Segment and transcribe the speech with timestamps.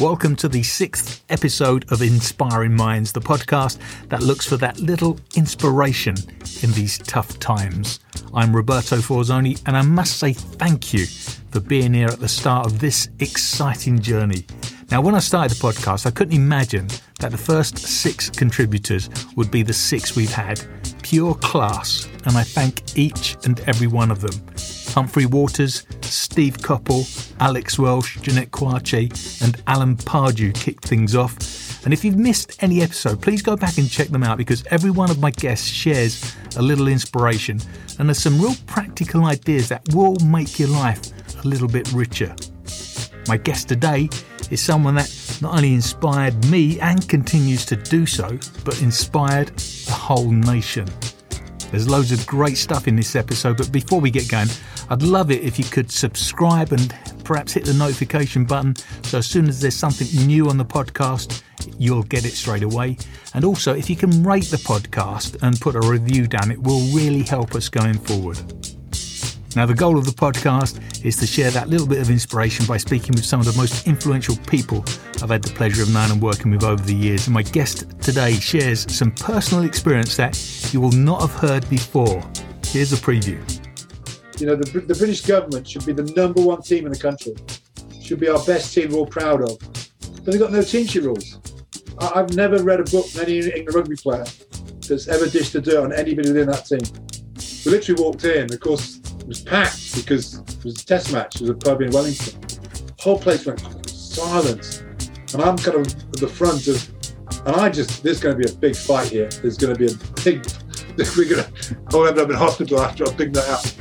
[0.00, 3.76] Welcome to the sixth episode of Inspiring Minds, the podcast
[4.08, 6.16] that looks for that little inspiration
[6.62, 8.00] in these tough times.
[8.32, 12.64] I'm Roberto Forzoni, and I must say thank you for being here at the start
[12.64, 14.46] of this exciting journey.
[14.90, 16.88] Now, when I started the podcast, I couldn't imagine
[17.18, 20.62] that the first six contributors would be the six we've had.
[21.02, 24.32] Pure class, and I thank each and every one of them.
[24.94, 27.06] Humphrey Walters, Steve Coppell,
[27.40, 31.84] Alex Welsh, Jeanette Quache, and Alan Pardew kicked things off.
[31.84, 34.90] And if you've missed any episode, please go back and check them out because every
[34.90, 37.60] one of my guests shares a little inspiration
[37.98, 41.00] and there's some real practical ideas that will make your life
[41.42, 42.34] a little bit richer.
[43.28, 44.08] My guest today
[44.50, 49.92] is someone that not only inspired me and continues to do so, but inspired the
[49.92, 50.86] whole nation.
[51.70, 54.48] There's loads of great stuff in this episode, but before we get going,
[54.88, 58.74] I'd love it if you could subscribe and perhaps hit the notification button
[59.04, 61.42] so as soon as there's something new on the podcast,
[61.78, 62.96] you'll get it straight away.
[63.34, 66.80] And also, if you can rate the podcast and put a review down, it will
[66.92, 68.40] really help us going forward.
[69.56, 72.76] Now, the goal of the podcast is to share that little bit of inspiration by
[72.76, 74.84] speaking with some of the most influential people
[75.22, 77.26] I've had the pleasure of knowing and working with over the years.
[77.26, 80.38] And my guest today shares some personal experience that
[80.72, 82.22] you will not have heard before.
[82.66, 83.40] Here's a preview.
[84.40, 87.34] You know, the, the British government should be the number one team in the country,
[88.00, 89.58] should be our best team we're all proud of.
[89.58, 91.40] But they've got no teamship rules.
[91.98, 94.24] I, have never read a book from any England rugby player
[94.88, 96.80] that's ever dished the dirt on anybody within that team.
[97.66, 98.99] We literally walked in, of course,
[99.30, 101.36] was packed because it was a test match.
[101.36, 102.40] It was a pub in Wellington.
[102.40, 104.82] The whole place went silent.
[105.32, 108.52] And I'm kind of at the front of, and I just, there's going to be
[108.52, 109.28] a big fight here.
[109.28, 110.44] There's going to be a big,
[111.16, 113.72] we're going to, I'll end up in hospital after I big that out.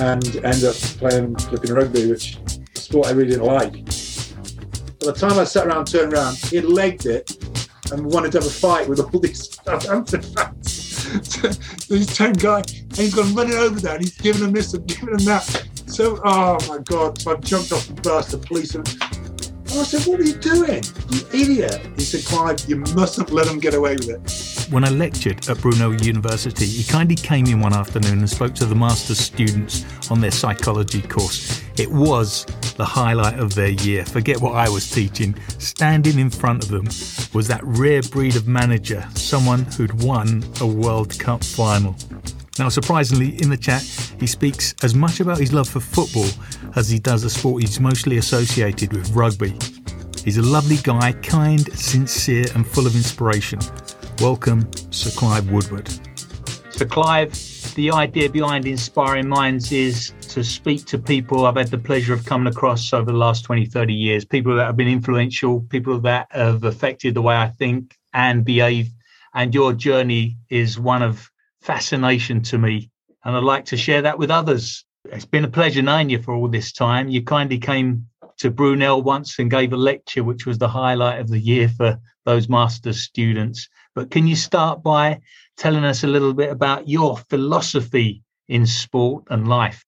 [0.00, 2.38] And end up playing flipping rugby, which
[2.74, 3.72] a sport I really didn't like.
[4.98, 7.30] By the time I sat around, turned around, he legged it
[7.92, 10.74] and wanted to have a fight with all these Southampton fans.
[11.88, 14.86] This 10 guy, and he's gone running over there and he's giving him this and
[14.86, 15.64] giving him that.
[15.86, 17.20] So, oh my God.
[17.20, 18.74] So I jumped off the bus, the police.
[18.74, 18.86] And
[19.70, 20.82] I said, What are you doing?
[21.10, 21.80] You idiot.
[21.96, 24.47] He said, Clive, you mustn't let them get away with it.
[24.70, 28.66] When I lectured at Brunel University, he kindly came in one afternoon and spoke to
[28.66, 31.62] the master's students on their psychology course.
[31.78, 32.44] It was
[32.76, 34.04] the highlight of their year.
[34.04, 35.34] Forget what I was teaching.
[35.58, 36.84] Standing in front of them
[37.32, 41.96] was that rare breed of manager, someone who'd won a World Cup final.
[42.58, 43.82] Now, surprisingly, in the chat,
[44.20, 46.28] he speaks as much about his love for football
[46.76, 49.56] as he does the sport he's mostly associated with rugby.
[50.24, 53.60] He's a lovely guy, kind, sincere, and full of inspiration.
[54.20, 55.88] Welcome, Sir Clive Woodward.
[56.70, 57.32] Sir Clive,
[57.76, 62.26] the idea behind Inspiring Minds is to speak to people I've had the pleasure of
[62.26, 66.26] coming across over the last 20, 30 years, people that have been influential, people that
[66.32, 68.88] have affected the way I think and behave.
[69.34, 71.30] And your journey is one of
[71.60, 72.90] fascination to me.
[73.24, 74.84] And I'd like to share that with others.
[75.04, 77.08] It's been a pleasure knowing you for all this time.
[77.08, 78.08] You kindly came
[78.38, 82.00] to Brunel once and gave a lecture, which was the highlight of the year for
[82.24, 83.68] those master's students.
[83.94, 85.20] But can you start by
[85.56, 89.84] telling us a little bit about your philosophy in sport and life?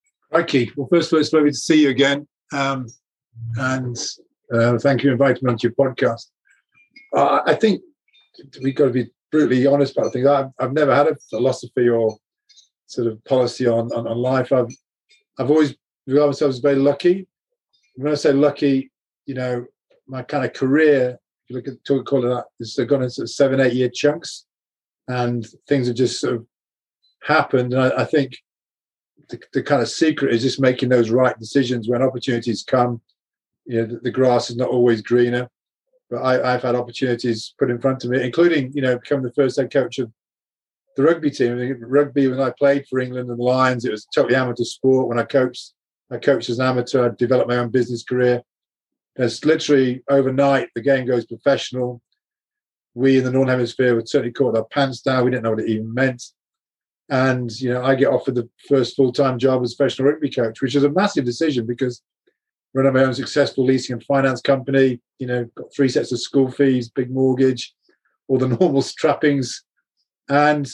[0.47, 0.73] Keith.
[0.77, 2.27] Well, first of all, it's lovely to see you again.
[2.53, 2.87] Um,
[3.57, 3.97] and
[4.53, 6.27] uh, thank you for inviting me onto your podcast.
[7.17, 7.83] Uh, I think
[8.63, 10.27] we've got to be brutally honest about things.
[10.27, 12.17] I've, I've never had a philosophy or
[12.87, 14.53] sort of policy on, on, on life.
[14.53, 14.71] I've
[15.39, 15.75] I've always
[16.07, 17.27] regarded myself as very lucky.
[17.95, 18.91] When I say lucky,
[19.27, 19.65] you know,
[20.07, 21.19] my kind of career,
[21.51, 24.47] you look at it that, it's gone in sort of seven, eight year chunks,
[25.09, 26.47] and things have just sort of
[27.23, 27.75] happened.
[27.75, 28.37] And I, I think
[29.29, 33.01] the, the, kind of secret is just making those right decisions when opportunities come.
[33.67, 35.49] You know, the, the grass is not always greener,
[36.09, 39.33] but I, have had opportunities put in front of me, including you know becoming the
[39.33, 40.11] first head coach of
[40.97, 41.59] the rugby team.
[41.81, 45.09] Rugby when I played for England and the Lions, it was totally amateur sport.
[45.09, 45.73] When I coached,
[46.11, 47.11] I coached as an amateur.
[47.11, 48.43] I developed my own business career.
[49.17, 52.01] It's literally overnight the game goes professional.
[52.95, 55.25] We in the Northern Hemisphere were certainly caught our pants down.
[55.25, 56.23] We didn't know what it even meant.
[57.09, 60.77] And you know, I get offered the first full-time job as professional rugby coach, which
[60.77, 62.03] is a massive decision because
[62.73, 66.51] running my own successful leasing and finance company, you know, got three sets of school
[66.51, 67.75] fees, big mortgage,
[68.29, 69.65] all the normal trappings.
[70.29, 70.71] And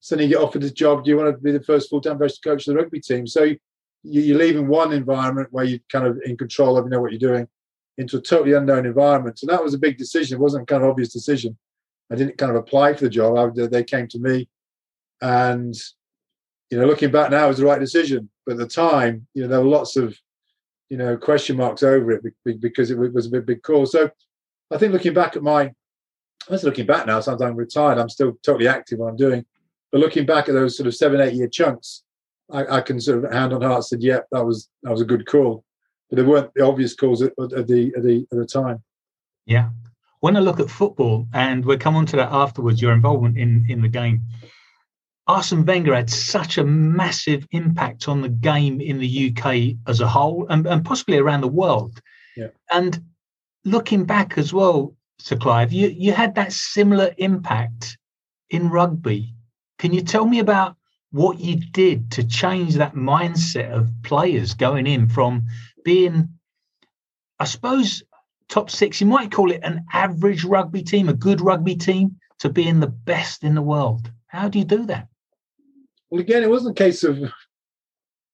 [0.00, 1.04] suddenly you get offered this job.
[1.04, 3.26] Do you want to be the first full-time professional coach of the rugby team?
[3.26, 3.54] So
[4.02, 7.18] you're leaving one environment where you're kind of in control of, you know, what you're
[7.18, 7.48] doing
[7.98, 9.38] into a totally unknown environment.
[9.38, 10.36] So that was a big decision.
[10.36, 11.56] It wasn't kind of obvious decision.
[12.10, 13.36] I didn't kind of apply for the job.
[13.36, 14.48] I, they came to me
[15.20, 15.74] and,
[16.70, 18.28] you know, looking back now, it was the right decision.
[18.44, 20.18] But at the time, you know, there were lots of,
[20.90, 22.22] you know, question marks over it
[22.60, 23.86] because it was a big, big call.
[23.86, 24.10] So
[24.70, 25.62] I think looking back at my,
[26.48, 29.44] I was looking back now, sometimes I'm retired, I'm still totally active what I'm doing.
[29.92, 32.02] But looking back at those sort of seven, eight year chunks,
[32.50, 35.00] I, I can sort of hand on heart said, "Yep, yeah, that was that was
[35.00, 35.64] a good call,"
[36.12, 38.82] but they weren't the obvious calls at, at the at the at the time.
[39.46, 39.70] Yeah,
[40.20, 43.64] when I look at football, and we'll come on to that afterwards, your involvement in
[43.70, 44.20] in the game.
[45.26, 50.08] Arsene Wenger had such a massive impact on the game in the UK as a
[50.08, 51.98] whole, and, and possibly around the world.
[52.36, 52.48] Yeah.
[52.70, 53.00] And
[53.64, 57.96] looking back as well, Sir Clive, you, you had that similar impact
[58.50, 59.32] in rugby.
[59.78, 60.76] Can you tell me about
[61.12, 65.46] what you did to change that mindset of players going in from
[65.84, 66.28] being,
[67.38, 68.02] I suppose,
[68.48, 72.48] top six, you might call it an average rugby team, a good rugby team, to
[72.48, 74.10] being the best in the world?
[74.26, 75.08] How do you do that?
[76.10, 77.18] Well, again, it wasn't a case of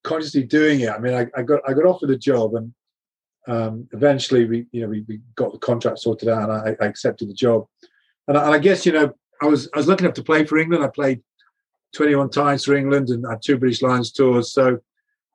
[0.03, 0.89] consciously doing it.
[0.89, 2.73] I mean, I, I got I got offered a job, and
[3.47, 6.89] um, eventually we, you know, we, we got the contract sorted out, and I, I
[6.89, 7.67] accepted the job.
[8.27, 9.13] And I, and I guess you know,
[9.43, 10.83] I was I was lucky enough to play for England.
[10.83, 11.23] I played
[11.95, 14.53] 21 times for England and had two British Lions tours.
[14.53, 14.79] So,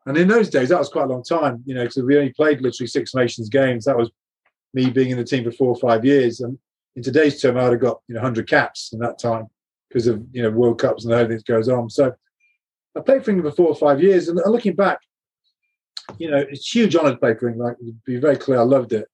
[0.06, 2.34] and in those days, that was quite a long time, you know, because we only
[2.34, 3.86] played literally Six Nations games.
[3.86, 4.10] That was
[4.74, 6.42] me being in the team for four or five years.
[6.42, 6.58] And
[6.96, 9.48] in today's term, I would have got, you know, 100 caps in that time
[9.88, 11.90] because of, you know, World Cups and everything that goes on.
[11.90, 12.14] So
[12.98, 14.28] I played for England for four or five years.
[14.28, 15.00] And looking back,
[16.18, 17.78] you know, it's huge honour to play for England.
[17.78, 19.08] Like, to be very clear, I loved it.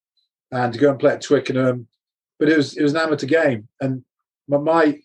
[0.51, 1.87] And to go and play at Twickenham,
[2.39, 3.67] but it was it was an amateur game.
[3.81, 4.03] And
[4.47, 4.99] my, my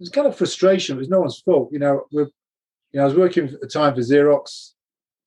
[0.00, 0.96] was kind of frustration.
[0.96, 1.68] It was no one's fault.
[1.70, 4.72] You know, we're, you know, I was working at the time for Xerox.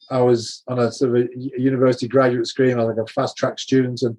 [0.09, 2.79] I was on a sort of a university graduate scheme.
[2.79, 4.17] I was like a fast track student, and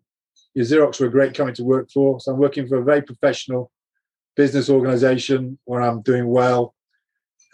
[0.56, 2.20] Xerox were a great company to work for.
[2.20, 3.70] So I'm working for a very professional
[4.36, 6.74] business organization where I'm doing well,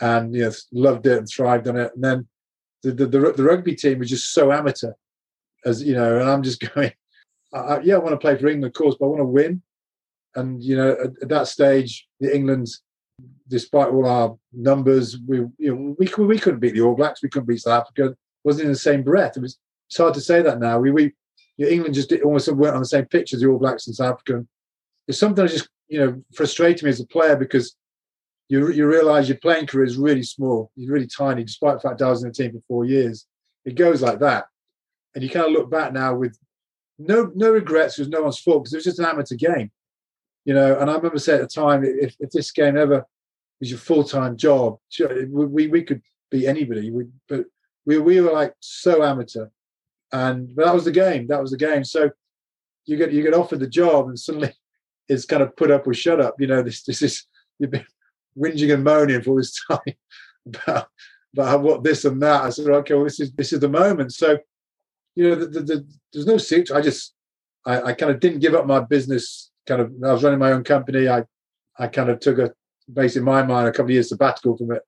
[0.01, 1.93] and you know, loved it and thrived on it.
[1.95, 2.29] And then
[2.83, 4.93] the the, the, the rugby team was just so amateur,
[5.65, 6.93] as you know, and I'm just going,
[7.53, 9.63] I, yeah, I want to play for England, of course, but I want to win.
[10.35, 12.69] And you know, at, at that stage, the England
[13.51, 17.29] despite all our numbers, we you know we we couldn't beat the All Blacks, we
[17.29, 18.13] couldn't beat South Africa.
[18.13, 19.37] It wasn't in the same breath.
[19.37, 19.59] It was
[19.89, 20.79] it's hard to say that now.
[20.79, 21.13] We we
[21.57, 23.97] you know, England just almost weren't on the same pitch as the All Blacks and
[23.97, 24.47] South Africa.
[25.09, 27.77] It's something that just you know frustrated me as a player because
[28.49, 32.03] you you realise your playing career is really small, you're really tiny, despite the fact
[32.03, 33.27] I was in the team for four years.
[33.65, 34.47] It goes like that,
[35.15, 36.39] and you kind of look back now with
[36.99, 37.99] no no regrets.
[37.99, 39.71] It was no one's fault because it was just an amateur game,
[40.45, 40.79] you know.
[40.79, 43.05] And I remember saying at the time, if, if this game ever
[43.61, 44.79] was your full time job.
[44.99, 47.45] We, we could beat anybody, we, but
[47.87, 49.47] we we were like so amateur,
[50.13, 51.27] and but that was the game.
[51.29, 51.85] That was the game.
[51.85, 52.11] So
[52.87, 54.53] you get you get offered the job, and suddenly
[55.09, 56.37] it's kind of put up or shut up.
[56.39, 57.27] You know, this this is
[57.59, 57.87] you've been
[58.39, 59.95] whinging and moaning for this time
[60.47, 60.89] about
[61.35, 62.43] about what this and that.
[62.43, 64.13] I said, okay, well, this is this is the moment.
[64.13, 64.39] So
[65.15, 66.77] you know, the, the, the, there's no secret.
[66.77, 67.15] I just
[67.67, 69.51] I, I kind of didn't give up my business.
[69.67, 71.09] Kind of, I was running my own company.
[71.09, 71.25] I
[71.79, 72.53] I kind of took a
[72.93, 74.83] basically my mind a couple of years sabbatical from it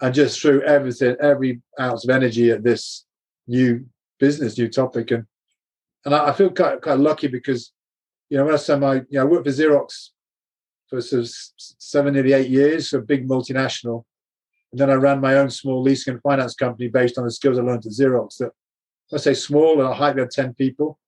[0.00, 3.04] and just threw everything, every ounce of energy at this
[3.46, 3.84] new
[4.18, 5.10] business, new topic.
[5.10, 5.24] And
[6.04, 7.72] and I, I feel quite quite lucky because,
[8.30, 10.10] you know, when I say my, you know, I worked for Xerox
[10.88, 14.04] for sort of seven, nearly eight years, so a big multinational.
[14.72, 17.58] And then I ran my own small leasing and finance company based on the skills
[17.58, 18.38] I learned at Xerox.
[18.38, 18.52] That
[19.12, 20.98] I say small, and I hired had 10 people.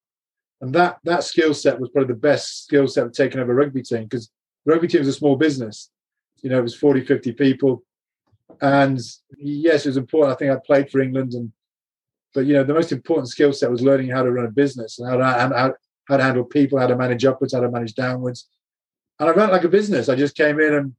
[0.60, 3.54] And that that skill set was probably the best skill set of taking over a
[3.54, 4.30] rugby team because
[4.66, 5.90] rugby team is a small business
[6.42, 7.82] you know, it was 40, 50 people.
[8.60, 9.00] And
[9.38, 10.34] yes, it was important.
[10.34, 11.52] I think I played for England and
[12.32, 14.98] but you know, the most important skill set was learning how to run a business
[14.98, 15.74] and how to how,
[16.08, 18.48] how to handle people, how to manage upwards, how to manage downwards.
[19.18, 20.08] And I ran like a business.
[20.08, 20.94] I just came in and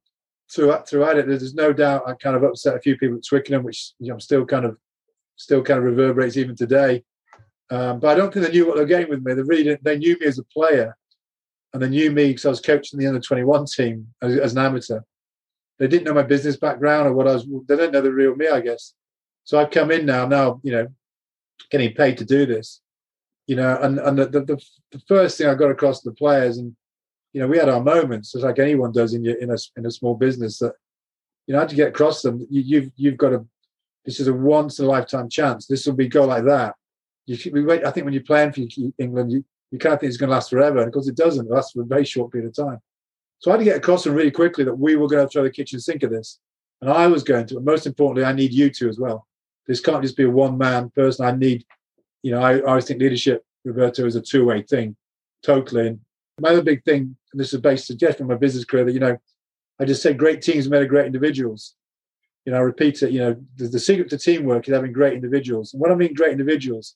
[0.52, 3.62] throughout throughout it, there's no doubt I kind of upset a few people at Twickenham,
[3.62, 4.76] which you know, I'm still kind of
[5.36, 7.04] still kind of reverberates even today.
[7.70, 9.34] Um, but I don't think they knew what they were getting with me.
[9.34, 10.96] They really they knew me as a player,
[11.72, 14.58] and they knew me because I was coaching the under 21 team as, as, an
[14.58, 15.00] amateur
[15.78, 17.46] they didn't know my business background or what I was.
[17.66, 18.94] They don't know the real me, I guess.
[19.44, 20.88] So I've come in now, now you know,
[21.70, 22.80] getting paid to do this,
[23.46, 24.62] you know, and and the the,
[24.92, 26.76] the first thing I got across to the players, and
[27.32, 29.86] you know, we had our moments, just like anyone does in your in a in
[29.86, 30.58] a small business.
[30.58, 30.74] That
[31.46, 32.46] you know, I had to get across them.
[32.50, 33.46] You, you've you've got to.
[34.04, 35.66] This is a once in a lifetime chance.
[35.66, 36.74] This will be go like that.
[37.26, 37.84] You we wait.
[37.84, 38.62] I think when you're playing for
[38.98, 41.16] England, you you kind of think it's going to last forever, and of course it
[41.16, 41.46] doesn't.
[41.46, 42.78] It lasts for a very short period of time.
[43.42, 45.42] So I had to get across them really quickly that we were going to throw
[45.42, 46.38] the kitchen sink at this.
[46.80, 47.54] And I was going to.
[47.54, 49.26] But most importantly, I need you to as well.
[49.66, 51.26] This can't just be a one man person.
[51.26, 51.64] I need,
[52.22, 54.94] you know, I, always think leadership, Roberto, is a two way thing,
[55.42, 55.88] totally.
[55.88, 56.00] And
[56.40, 59.00] my other big thing, and this is based just from my business career, that, you
[59.00, 59.16] know,
[59.80, 61.74] I just say great teams made of great individuals.
[62.44, 65.14] You know, I repeat it, you know, the, the secret to teamwork is having great
[65.14, 65.72] individuals.
[65.72, 66.94] And what I mean great individuals,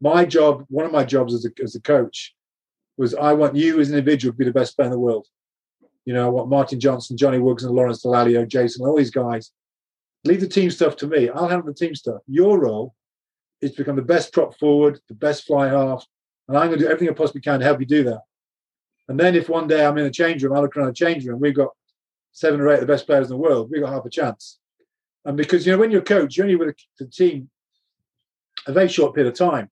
[0.00, 2.32] My job, one of my jobs as a, as a coach,
[2.96, 5.26] was I want you as an individual to be the best player in the world.
[6.04, 9.52] You know, want Martin Johnson, Johnny Wuggs, and Lawrence Dallaglio, Jason, all these guys.
[10.24, 11.28] Leave the team stuff to me.
[11.28, 12.20] I'll handle the team stuff.
[12.26, 12.94] Your role
[13.60, 16.04] is to become the best prop forward, the best fly half,
[16.48, 18.22] and I'm going to do everything I possibly can to help you do that.
[19.08, 21.26] And then if one day I'm in a change room, I look around the change
[21.26, 21.70] room, we've got
[22.32, 24.58] seven or eight of the best players in the world, we've got half a chance.
[25.24, 27.50] And because, you know, when you're a coach, you're only with the team
[28.66, 29.70] a very short period of time.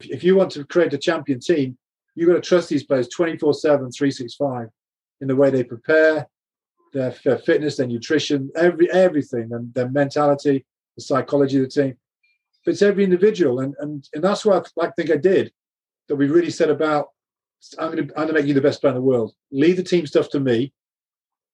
[0.00, 1.78] If you want to create a champion team,
[2.14, 4.68] you've got to trust these players 24 7, 365
[5.20, 6.28] in the way they prepare,
[6.92, 10.64] their, their fitness, their nutrition, every everything, and their mentality,
[10.96, 11.96] the psychology of the team.
[12.64, 13.60] But it's every individual.
[13.60, 15.52] And, and, and that's what I, think I did,
[16.08, 17.08] that we really said about
[17.78, 19.34] I'm going, to, I'm going to make you the best player in the world.
[19.50, 20.72] Leave the team stuff to me.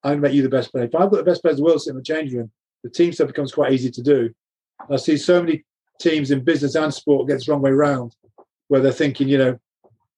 [0.03, 0.85] I'm going to make you the best player.
[0.85, 2.51] If I've got the best players in the world sitting in the changing room,
[2.83, 4.31] the team stuff becomes quite easy to do.
[4.91, 5.65] I see so many
[6.01, 8.17] teams in business and sport gets the wrong way around,
[8.69, 9.59] where they're thinking, you know,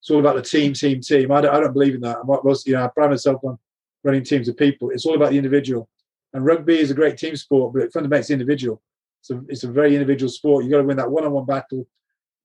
[0.03, 1.31] it's all about the team, team, team.
[1.31, 2.19] I don't, I don't believe in that.
[2.19, 3.57] I'm most, you know, I pride myself on
[4.03, 4.91] running teams of people.
[4.91, 5.89] It's all about the individual.
[6.33, 8.83] And rugby is a great team sport, but it fundamentally it's individual.
[9.21, 10.65] So it's a very individual sport.
[10.65, 11.87] You've got to win that one-on-one battle,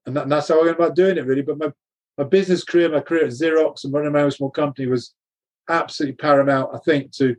[0.05, 1.41] and, that, and that's how I went about doing it, really.
[1.41, 1.71] But my
[2.19, 5.15] my business career, my career at Xerox and running my own small company was
[5.69, 7.35] absolutely paramount, I think, to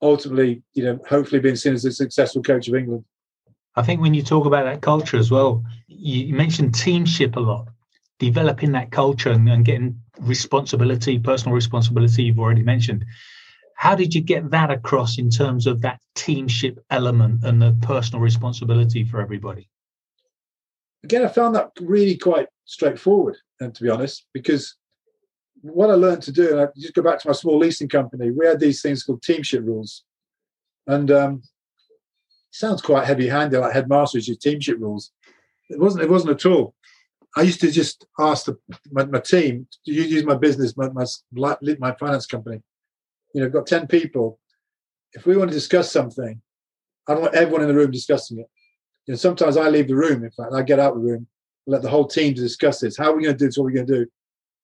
[0.00, 3.04] ultimately, you know, hopefully being seen as a successful coach of England.
[3.76, 7.68] I think when you talk about that culture as well, you mentioned teamship a lot,
[8.18, 13.04] developing that culture and, and getting responsibility, personal responsibility, you've already mentioned.
[13.76, 18.22] How did you get that across in terms of that teamship element and the personal
[18.22, 19.68] responsibility for everybody?
[21.04, 24.76] Again, I found that really quite straightforward, and uh, to be honest, because
[25.62, 28.30] what I learned to do, and I just go back to my small leasing company,
[28.30, 30.04] we had these things called teamship rules.
[30.86, 31.42] And um,
[32.50, 35.12] sounds quite heavy-handed, like headmasters use teamship rules.
[35.70, 36.04] It wasn't.
[36.04, 36.74] It wasn't at all.
[37.36, 38.58] I used to just ask the,
[38.90, 41.06] my, my team to use my business, my, my
[41.78, 42.60] my finance company.
[43.34, 44.38] You know, I've got ten people.
[45.14, 46.40] If we want to discuss something,
[47.08, 48.46] I don't want everyone in the room discussing it.
[49.06, 50.24] You know, sometimes I leave the room.
[50.24, 51.26] In fact, I get out of the room
[51.66, 52.96] let the whole team discuss this.
[52.96, 53.56] How are we going to do this?
[53.56, 54.06] What are we going to do?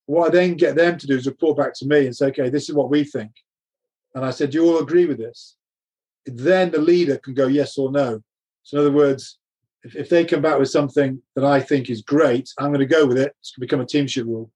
[0.06, 2.50] What I then get them to do is report back to me and say, okay,
[2.50, 3.30] this is what we think.
[4.14, 5.56] And I said, do you all agree with this?
[6.26, 8.20] Then the leader can go yes or no.
[8.62, 9.38] So in other words,
[9.84, 12.86] if, if they come back with something that I think is great, I'm going to
[12.86, 13.34] go with it.
[13.40, 14.50] It's going to become a teamship rule.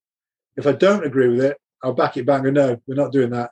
[0.57, 3.31] If I don't agree with it, I'll back it back and no, we're not doing
[3.31, 3.51] that.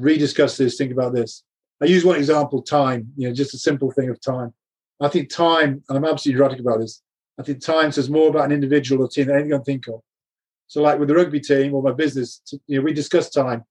[0.00, 1.42] Rediscuss this, think about this.
[1.82, 4.52] I use one example, time, you know, just a simple thing of time.
[5.00, 7.02] I think time, and I'm absolutely erratic about this,
[7.38, 9.88] I think time says more about an individual or team than anything I can think
[9.88, 10.00] of.
[10.68, 13.64] So, like with the rugby team or my business, you know, we discuss time.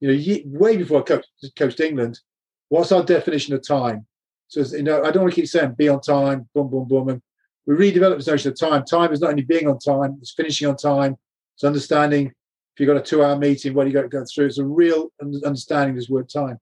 [0.00, 2.20] You know, way before I coached, coached England,
[2.68, 4.06] what's our definition of time?
[4.48, 7.08] So, you know, I don't want to keep saying be on time, boom, boom, boom.
[7.08, 7.22] And
[7.66, 8.84] we redeveloped this notion of time.
[8.84, 11.16] Time is not only being on time, it's finishing on time.
[11.54, 14.46] It's understanding if you've got a two hour meeting, what you got to go through.
[14.46, 16.58] It's a real understanding of this word time.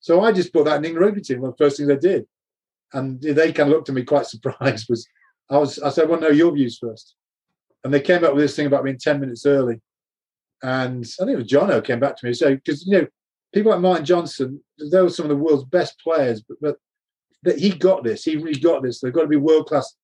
[0.00, 1.96] So I just brought that in the rugby team, one of the first things I
[1.96, 2.26] did.
[2.92, 5.06] And they kind of looked at me quite surprised was
[5.50, 7.14] I was I said, well, know your views first.
[7.82, 9.80] And they came up with this thing about being 10 minutes early.
[10.62, 13.06] And I think it was Jono came back to me and said, because you know,
[13.54, 16.76] people like Martin Johnson, they were some of the world's best players, but, but
[17.42, 19.00] that he got this, he really got this.
[19.00, 19.94] They've got to be world class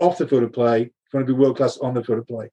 [0.00, 2.50] off the field of play, going to be world class on the field of play.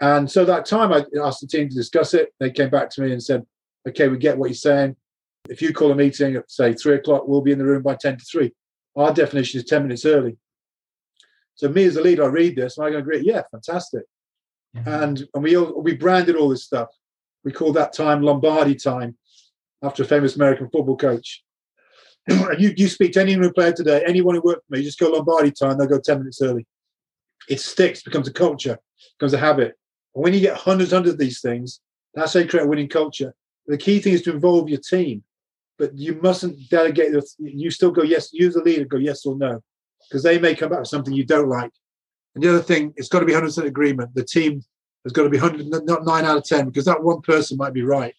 [0.00, 2.32] And so that time I asked the team to discuss it.
[2.40, 3.44] They came back to me and said,
[3.88, 4.96] okay, we get what you're saying.
[5.48, 7.94] If you call a meeting at say three o'clock, we'll be in the room by
[7.94, 8.52] 10 to three.
[8.96, 10.36] Our definition is 10 minutes early.
[11.54, 14.02] So me as a leader, I read this and I go, great, yeah, fantastic.
[14.86, 16.88] And and we all, we branded all this stuff.
[17.44, 19.16] We call that time Lombardi time,
[19.82, 21.44] after a famous American football coach.
[22.26, 24.98] And you you speak to any new player today, anyone who worked for me, just
[24.98, 26.66] go Lombardi time, they'll go 10 minutes early.
[27.48, 28.78] It sticks, becomes a culture,
[29.18, 29.74] becomes a habit.
[30.14, 31.80] And when you get hundreds, hundreds of these things,
[32.14, 33.34] that's how you create a winning culture.
[33.66, 35.22] The key thing is to involve your team,
[35.78, 37.14] but you mustn't delegate.
[37.38, 38.30] You still go yes.
[38.32, 39.62] You a leader go yes or no
[40.08, 41.72] because they may come back with something you don't like.
[42.34, 44.14] And the other thing, it's got to be 100% agreement.
[44.14, 44.62] The team
[45.04, 47.72] has got to be 100, not nine out of 10, because that one person might
[47.72, 48.14] be right.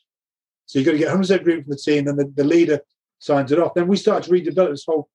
[0.65, 2.79] So you've got to get 100% agreement from the team, and the, the leader
[3.25, 3.73] signs it off.
[3.73, 5.09] Then we start to redevelop this whole,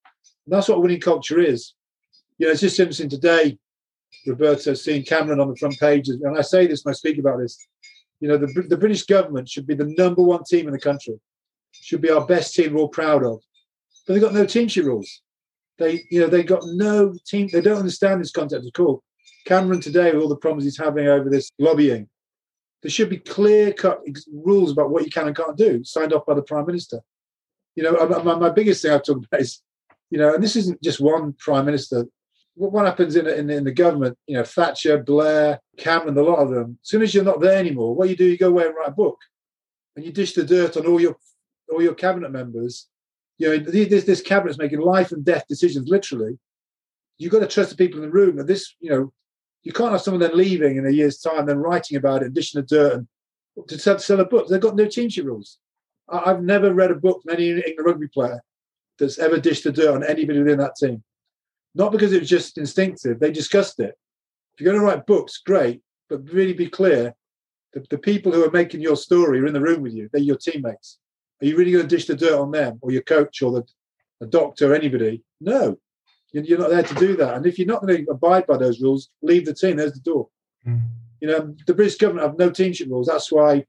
[0.46, 1.74] that's what winning culture is.
[2.38, 3.58] You know, it's just interesting today,
[4.26, 6.20] Roberto, seeing Cameron on the front pages.
[6.22, 7.66] And I say this when I speak about this.
[8.20, 11.18] You know, the, the British government should be the number one team in the country,
[11.72, 13.40] should be our best team we're all proud of.
[14.06, 15.22] But they've got no teamship rules.
[15.78, 17.48] They, you know, they got no team.
[17.50, 19.02] They don't understand this concept at all.
[19.46, 22.08] Cameron today, with all the problems he's having over this lobbying,
[22.82, 24.00] there should be clear-cut
[24.32, 27.00] rules about what you can and can't do, signed off by the prime minister.
[27.76, 29.62] You know, my, my biggest thing I've talked about is,
[30.10, 32.04] you know, and this isn't just one prime minister.
[32.54, 36.50] what happens in, in, in the government, you know, Thatcher, Blair, Cameron, a lot of
[36.50, 38.74] them, as soon as you're not there anymore, what you do, you go away and
[38.74, 39.18] write a book
[39.96, 41.16] and you dish the dirt on all your
[41.72, 42.88] all your cabinet members.
[43.38, 46.38] You know, this, this cabinet's making life and death decisions, literally.
[47.16, 48.38] You've got to trust the people in the room.
[48.38, 49.12] And this, you know,
[49.62, 52.60] you can't have someone then leaving in a year's time, then writing about it dishing
[52.60, 53.08] the dirt and
[53.68, 54.48] to sell, a book.
[54.48, 55.58] They've got no team teamship rules.
[56.10, 58.40] I, have never read a book from any England rugby player
[58.98, 61.02] that's ever dished the dirt on anybody within that team.
[61.74, 63.96] Not because it was just instinctive, they discussed it.
[64.54, 67.14] If you're going to write books, great, but really be clear
[67.72, 70.20] the, the people who are making your story are in the room with you, they're
[70.20, 70.98] your teammates.
[71.40, 73.64] Are you really going to dish the dirt on them or your coach or the,
[74.20, 75.22] the doctor or anybody?
[75.40, 75.78] No,
[76.32, 77.34] you're not there to do that.
[77.34, 79.76] And if you're not going to abide by those rules, leave the team.
[79.76, 80.28] There's the door.
[80.66, 80.82] Mm.
[81.20, 83.06] You know, the British government have no teamship rules.
[83.06, 83.64] That's why,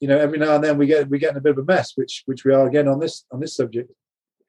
[0.00, 1.64] you know, every now and then we get we get in a bit of a
[1.64, 3.90] mess, which which we are again on this on this subject.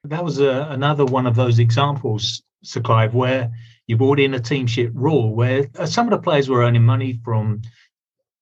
[0.04, 3.50] That was a, uh, another one of those examples Sir Clive, where
[3.86, 7.20] you brought in a teamship rule where uh, some of the players were earning money
[7.24, 7.62] from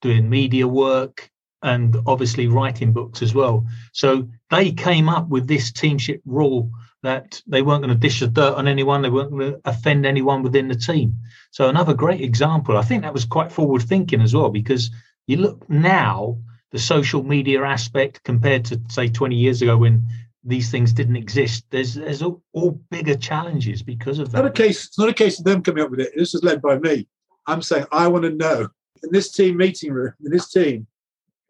[0.02, 1.30] doing media work
[1.62, 3.66] and obviously writing books as well.
[3.92, 6.70] So they came up with this teamship rule
[7.02, 10.06] that they weren't going to dish the dirt on anyone, they weren't going to offend
[10.06, 11.14] anyone within the team.
[11.50, 12.76] So another great example.
[12.76, 14.90] I think that was quite forward thinking as well, because
[15.26, 16.38] you look now,
[16.76, 20.06] the social media aspect compared to say 20 years ago when
[20.44, 21.64] these things didn't exist.
[21.70, 24.42] There's there's all, all bigger challenges because of that.
[24.42, 24.84] Not a case.
[24.84, 26.12] It's not a case of them coming up with it.
[26.14, 27.08] This is led by me.
[27.46, 28.68] I'm saying I want to know
[29.02, 30.86] in this team meeting room in this team.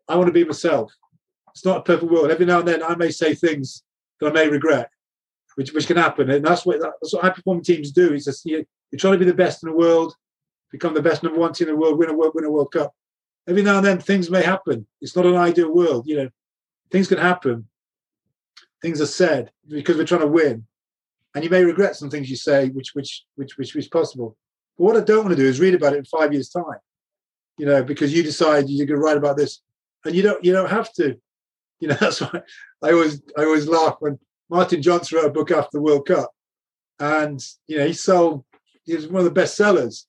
[0.08, 0.92] I want to be myself.
[1.50, 2.30] It's not a perfect world.
[2.30, 3.82] Every now and then I may say things
[4.20, 4.90] that I may regret,
[5.56, 8.14] which which can happen, and that's what that's what high performing teams do.
[8.14, 10.14] Is just you, you're trying to be the best in the world,
[10.70, 12.70] become the best number one team in the world, win a world, win a World
[12.70, 12.94] Cup.
[13.48, 14.86] Every now and then things may happen.
[15.00, 16.28] It's not an ideal world, you know.
[16.90, 17.66] Things can happen,
[18.82, 20.66] things are said because we're trying to win,
[21.34, 24.36] and you may regret some things you say, which which which which is possible.
[24.78, 26.78] But what I don't want to do is read about it in five years' time,
[27.58, 29.60] you know, because you decide you're going to write about this,
[30.04, 31.16] and you don't you don't have to.
[31.80, 32.40] You know, that's why
[32.82, 34.18] I always I always laugh when
[34.48, 36.30] Martin Johnson wrote a book after the World Cup,
[37.00, 38.44] and you know he sold
[38.84, 40.06] he was one of the best sellers,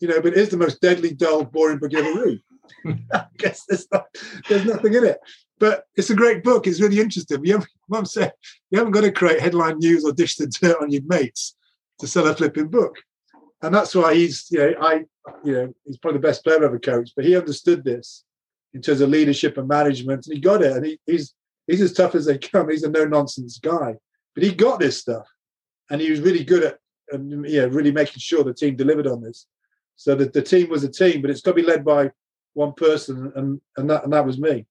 [0.00, 2.40] you know, but it is the most deadly, dull, boring book ever read.
[3.12, 4.06] I guess there's, not,
[4.48, 5.18] there's nothing in it.
[5.58, 6.66] But it's a great book.
[6.66, 7.44] It's really interesting.
[7.44, 8.32] You haven't, said
[8.70, 11.56] you haven't got to create headline news or dish the dirt on your mates
[12.00, 12.96] to sell a flipping book,
[13.62, 15.04] and that's why he's you know I
[15.44, 17.14] you know he's probably the best player I've ever coached.
[17.16, 18.24] But he understood this
[18.74, 20.76] in terms of leadership and management, and he got it.
[20.76, 21.34] And he, he's
[21.66, 22.68] he's as tough as they come.
[22.68, 23.94] He's a no nonsense guy,
[24.34, 25.26] but he got this stuff,
[25.90, 26.78] and he was really good at
[27.12, 29.46] and yeah really making sure the team delivered on this.
[29.98, 32.10] So that the team was a team, but it's got to be led by
[32.56, 34.66] one person, and and that and that was me.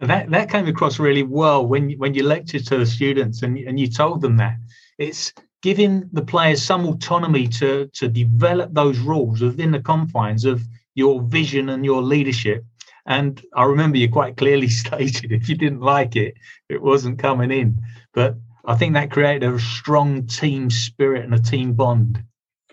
[0.00, 3.78] That that came across really well when when you lectured to the students and and
[3.78, 4.56] you told them that.
[4.98, 5.32] It's
[5.62, 10.62] giving the players some autonomy to to develop those rules within the confines of
[10.94, 12.64] your vision and your leadership.
[13.06, 16.34] And i remember you quite clearly stated if you didn't like it
[16.68, 17.76] it wasn't coming in.
[18.14, 22.24] But i think that created a strong team spirit and a team bond.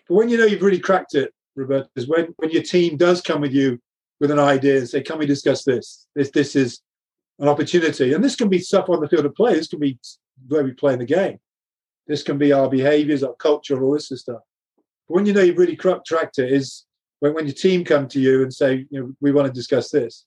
[0.07, 3.21] But when you know you've really cracked it robert is when when your team does
[3.21, 3.79] come with you
[4.19, 6.82] with an idea and say can we discuss this this this is
[7.39, 8.13] an opportunity.
[8.13, 9.55] And this can be stuff on the field of play.
[9.55, 9.97] This can be
[10.47, 11.39] where we play in the game.
[12.05, 14.41] This can be our behaviors, our culture, all this stuff.
[15.08, 16.86] But when you know you've really cracked it is
[17.19, 19.89] when, when your team come to you and say, you know, we want to discuss
[19.89, 20.25] this.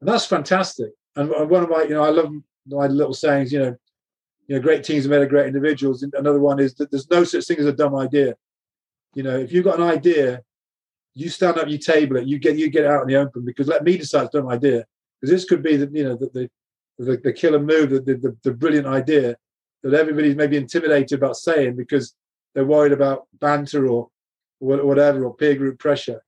[0.00, 0.92] And that's fantastic.
[1.16, 2.32] And one of my, you know, I love
[2.66, 3.76] my little sayings, you know,
[4.46, 6.02] you know, great teams are made of great individuals.
[6.02, 8.34] Another one is that there's no such thing as a dumb idea.
[9.14, 10.42] You know, if you've got an idea,
[11.18, 13.66] you stand up, you table it, you get you get out in the open because
[13.66, 14.84] let me decide it's a dumb idea
[15.20, 16.50] because this could be the you know the the,
[17.04, 19.36] the, the killer move, the, the the brilliant idea
[19.82, 22.14] that everybody's maybe intimidated about saying because
[22.54, 24.08] they're worried about banter or
[24.58, 26.22] whatever or peer group pressure.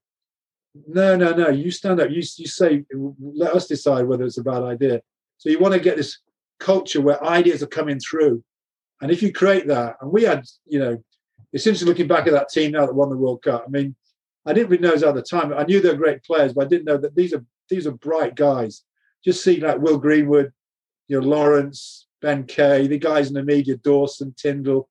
[0.87, 1.49] No, no, no.
[1.49, 2.11] You stand up.
[2.11, 2.85] You you say,
[3.21, 5.01] let us decide whether it's a bad idea.
[5.39, 6.19] So you want to get this
[6.59, 8.43] culture where ideas are coming through,
[9.01, 11.03] and if you create that, and we had, you know,
[11.53, 13.65] it's essentially looking back at that team now that won the World Cup.
[13.67, 13.97] I mean,
[14.47, 15.53] I didn't really know at the time.
[15.53, 18.35] I knew they're great players, but I didn't know that these are these are bright
[18.35, 18.83] guys.
[19.25, 20.53] Just see like Will Greenwood,
[21.09, 24.89] you know, Lawrence, Ben Kay, the guys in the media, Dawson, Tindall.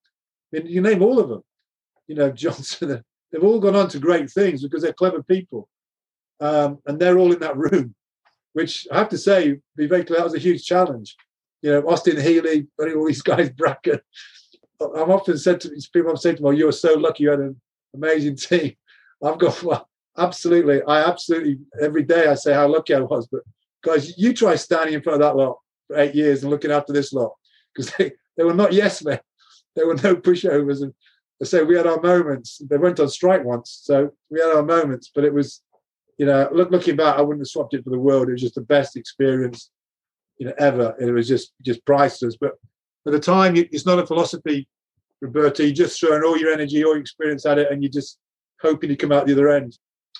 [0.53, 1.43] I mean, you name all of them.
[2.07, 3.03] You know, Johnson.
[3.31, 5.69] They've all gone on to great things because they're clever people,
[6.39, 7.95] um, and they're all in that room.
[8.53, 11.15] Which I have to say, be very clear, that was a huge challenge.
[11.61, 13.99] You know, Austin Healey, all these guys, Bracken.
[14.81, 17.31] I'm often said to people, I'm saying to them, "Oh, you were so lucky you
[17.31, 17.59] had an
[17.93, 18.75] amazing team."
[19.23, 20.81] I've got well, absolutely.
[20.83, 23.27] I absolutely every day I say how lucky I was.
[23.27, 23.41] But
[23.83, 26.93] guys, you try standing in front of that lot for eight years and looking after
[26.93, 27.33] this lot
[27.73, 29.19] because they, they were not yes men.
[29.75, 30.93] There were no pushovers and
[31.41, 32.61] I say we had our moments.
[32.69, 35.09] They went on strike once, so we had our moments.
[35.13, 35.61] But it was,
[36.17, 38.27] you know, look, looking back, I wouldn't have swapped it for the world.
[38.27, 39.71] It was just the best experience,
[40.37, 40.95] you know, ever.
[40.99, 42.35] It was just just priceless.
[42.35, 42.53] But
[43.05, 44.67] at the time, it's not a philosophy,
[45.21, 45.63] Roberto.
[45.63, 48.17] You just throwing all your energy, all your experience at it, and you just
[48.61, 49.77] hoping to come out the other end.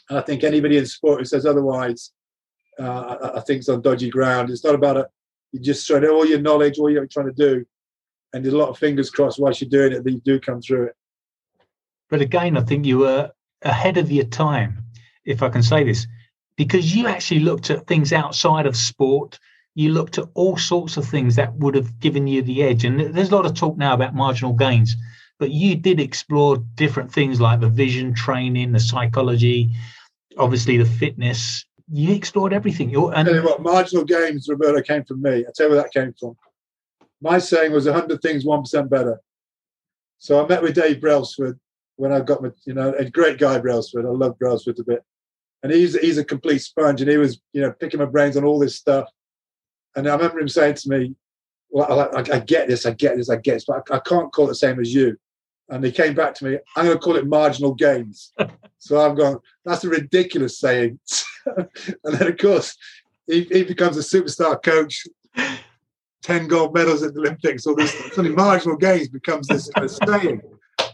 [0.09, 2.11] I think anybody in sport who says otherwise,
[2.79, 4.49] uh, I, I think it's on dodgy ground.
[4.49, 5.07] It's not about it.
[5.51, 7.65] You just throwing all your knowledge, all you're trying to do,
[8.33, 10.61] and there's a lot of fingers crossed whilst you're doing it that you do come
[10.61, 10.95] through it.
[12.09, 14.83] But again, I think you were ahead of your time,
[15.25, 16.07] if I can say this,
[16.55, 19.39] because you actually looked at things outside of sport.
[19.75, 22.83] You looked at all sorts of things that would have given you the edge.
[22.83, 24.95] And there's a lot of talk now about marginal gains,
[25.39, 29.71] but you did explore different things like the vision training, the psychology,
[30.37, 31.65] obviously the fitness.
[31.91, 32.89] You explored everything.
[32.89, 35.45] You're, and- you what, marginal gains, Roberto, came from me.
[35.47, 36.35] I tell you where that came from.
[37.21, 39.19] My saying was 100 things, 1% better.
[40.19, 41.59] So I met with Dave Brailsford
[41.95, 44.05] when I got my, you know, a great guy, Brailsford.
[44.05, 45.03] I love Brailsford a bit.
[45.63, 48.45] And he's he's a complete sponge and he was, you know, picking my brains on
[48.45, 49.09] all this stuff.
[49.95, 51.15] And I remember him saying to me,
[51.69, 53.99] Well, I, I, I get this, I get this, I get this, but I, I,
[53.99, 55.17] can't call it the same as you.
[55.69, 58.33] And he came back to me, I'm going to call it marginal gains.
[58.79, 60.99] so I've gone, That's a ridiculous saying.
[61.45, 61.67] and
[62.03, 62.75] then, of course,
[63.27, 65.05] he, he becomes a superstar coach
[66.23, 69.69] 10 gold medals at the Olympics, or this suddenly marginal gains becomes this
[70.05, 70.41] saying.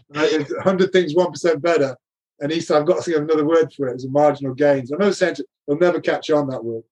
[0.08, 1.96] 100 things 1% better.
[2.40, 3.94] And he said, I've got to think of another word for it.
[3.94, 4.92] It's a marginal gains.
[4.92, 5.36] I know saying
[5.66, 6.82] they'll never catch on that word.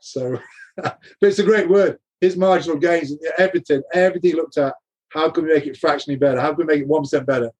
[0.00, 0.38] So,
[0.76, 1.98] but it's a great word.
[2.20, 3.14] It's marginal gains.
[3.38, 4.74] Everything, everything looked at.
[5.10, 6.40] How can we make it fractionally better?
[6.40, 7.50] How can we make it 1% better?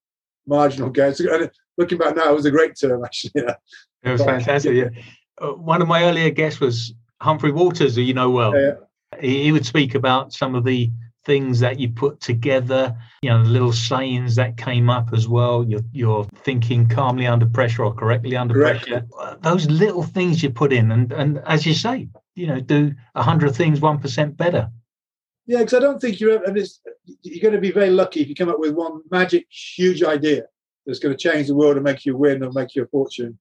[0.46, 1.20] Marginal gains.
[1.20, 3.32] And looking back now, it was a great term, actually.
[3.34, 3.54] Yeah.
[4.02, 4.74] It was fantastic.
[4.74, 4.88] Yeah.
[5.40, 8.58] Uh, one of my earlier guests was Humphrey Walters, who you know well.
[8.58, 8.74] Yeah.
[9.20, 10.90] He, he would speak about some of the
[11.24, 15.62] things that you put together, you know, little sayings that came up as well.
[15.62, 19.06] You're, you're thinking calmly under pressure or correctly under pressure.
[19.42, 23.22] Those little things you put in, and, and as you say, you know, do a
[23.22, 24.70] hundred things one percent better.
[25.48, 26.58] Yeah, because I don't think you're ever,
[27.22, 30.42] you're going to be very lucky if you come up with one magic, huge idea
[30.86, 33.38] that's going to change the world and make you win or make you a fortune.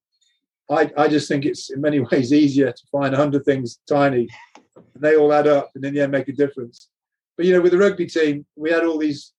[0.72, 4.30] I, I just think it's in many ways easier to find 100 things tiny
[4.76, 6.90] and they all add up and in the end make a difference.
[7.36, 9.34] But you know, with the rugby team, we had all these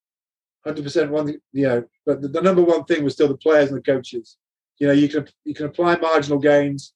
[0.64, 1.34] hundred percent one.
[1.52, 4.36] You know, but the, the, number one thing was still the players and the coaches.
[4.78, 6.94] You know, you can you can apply marginal gains,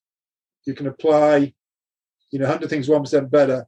[0.64, 1.52] you can apply,
[2.30, 3.66] you know, hundred things one percent better,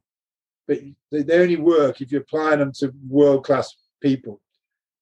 [0.67, 0.79] but
[1.11, 4.41] they, only work if you're applying them to world class people.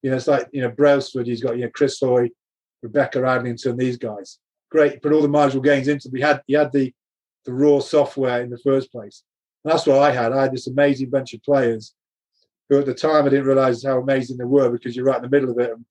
[0.02, 1.28] You know, it's like you know Brailsford.
[1.28, 2.30] He's got you know Chris Hoy,
[2.82, 4.40] Rebecca Adlington, these guys.
[4.70, 6.10] Great, put all the marginal gains into.
[6.12, 6.94] We had he had the
[7.46, 9.24] the raw software in the first place.
[9.64, 10.32] And that's what I had.
[10.32, 11.94] I had this amazing bunch of players
[12.70, 15.24] who at the time I didn't realize how amazing they were because you're right in
[15.24, 15.72] the middle of it.
[15.72, 15.86] And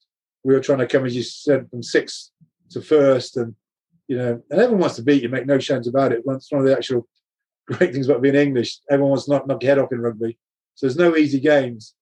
[0.44, 2.30] we were trying to come, as you said, from sixth
[2.70, 3.36] to first.
[3.36, 3.54] And,
[4.08, 6.22] you know, and everyone wants to beat you, make no sense about it.
[6.24, 7.06] That's one of the actual
[7.66, 8.80] great things about being English.
[8.90, 10.38] Everyone wants to knock, knock your head off in rugby.
[10.74, 11.94] So there's no easy games.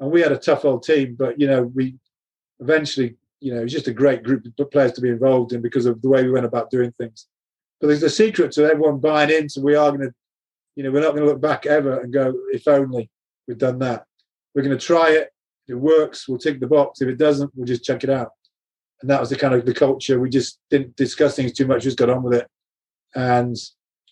[0.00, 1.96] And we had a tough old team, but, you know, we
[2.60, 5.62] eventually, you know, it was just a great group of players to be involved in
[5.62, 7.26] because of the way we went about doing things.
[7.80, 9.48] But there's a secret to everyone buying in.
[9.48, 10.14] So We are going to,
[10.76, 13.10] you know, we're not going to look back ever and go, if only
[13.46, 14.06] we'd done that.
[14.54, 15.30] We're going to try it.
[15.66, 17.00] If it works, we'll tick the box.
[17.00, 18.30] If it doesn't, we'll just check it out.
[19.00, 20.20] And that was the kind of the culture.
[20.20, 21.82] We just didn't discuss things too much.
[21.82, 22.48] Just got on with it.
[23.14, 23.56] And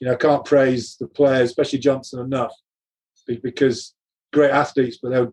[0.01, 2.55] you know, I can't praise the players, especially Johnson, enough
[3.43, 3.95] because
[4.33, 5.33] great athletes, but they were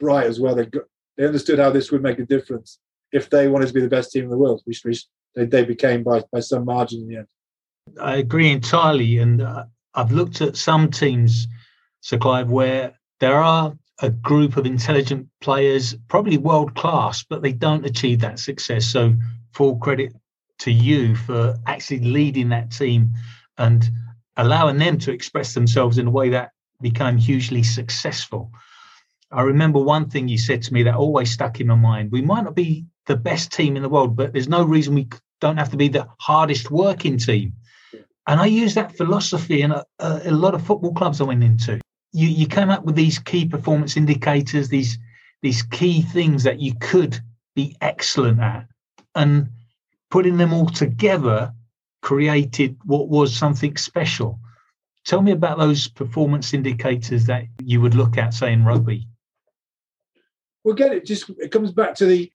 [0.00, 0.54] bright as well.
[0.54, 0.68] They
[1.16, 2.78] they understood how this would make a difference
[3.12, 5.64] if they wanted to be the best team in the world, which, which they, they
[5.64, 7.26] became by by some margin in the end.
[8.00, 11.46] I agree entirely, and uh, I've looked at some teams,
[12.00, 17.52] Sir Clive, where there are a group of intelligent players, probably world class, but they
[17.52, 18.86] don't achieve that success.
[18.86, 19.14] So,
[19.52, 20.12] full credit
[20.60, 23.10] to you for actually leading that team
[23.58, 23.88] and
[24.36, 28.52] allowing them to express themselves in a way that became hugely successful.
[29.30, 32.10] I remember one thing you said to me that always stuck in my mind.
[32.10, 35.08] We might not be the best team in the world, but there's no reason we
[35.40, 37.52] don't have to be the hardest working team.
[38.26, 41.80] And I use that philosophy in a, a, lot of football clubs I went into
[42.12, 44.98] you, you came up with these key performance indicators, these
[45.40, 47.20] these key things that you could
[47.54, 48.66] be excellent at,
[49.14, 49.50] and
[50.10, 51.52] putting them all together
[52.02, 54.38] created what was something special.
[55.04, 59.08] Tell me about those performance indicators that you would look at, say in rugby.
[60.64, 62.30] Well, again, it just it comes back to the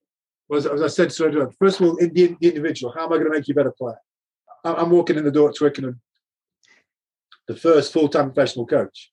[0.54, 3.18] as, as I said so first of all, in the, the, individual, how am I
[3.18, 3.98] going to make you a better player?
[4.64, 6.00] I'm walking in the door at Twickenham,
[7.48, 9.12] the first full-time professional coach.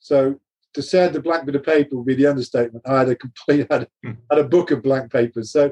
[0.00, 0.38] So
[0.74, 2.86] to say the blank bit of paper would be the understatement.
[2.86, 4.12] I had a complete had, hmm.
[4.30, 5.52] had a book of blank papers.
[5.52, 5.70] So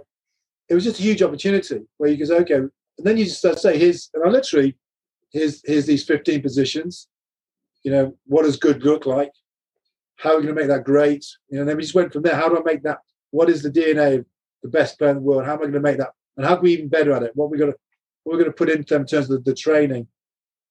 [0.69, 2.61] it was just a huge opportunity where you can say, okay,
[3.01, 4.77] and then you just start to say, here's, and I literally,
[5.33, 7.09] here's, here's these 15 positions.
[7.83, 9.33] You know, what does good look like?
[10.17, 11.25] How are we going to make that great?
[11.49, 12.37] You know, and then we just went from there.
[12.37, 12.99] How do I make that?
[13.31, 14.27] What is the DNA of
[14.63, 15.47] the best player in the world?
[15.47, 16.11] How am I going to make that?
[16.37, 17.35] And how can we even better at it?
[17.35, 17.77] What we got to,
[18.25, 20.07] what we're going to put into them in terms of the, the training.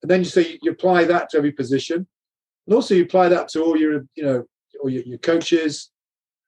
[0.03, 2.05] And then you say you, you apply that to every position.
[2.67, 4.45] And also you apply that to all your, you know,
[4.83, 5.89] all your, your coaches,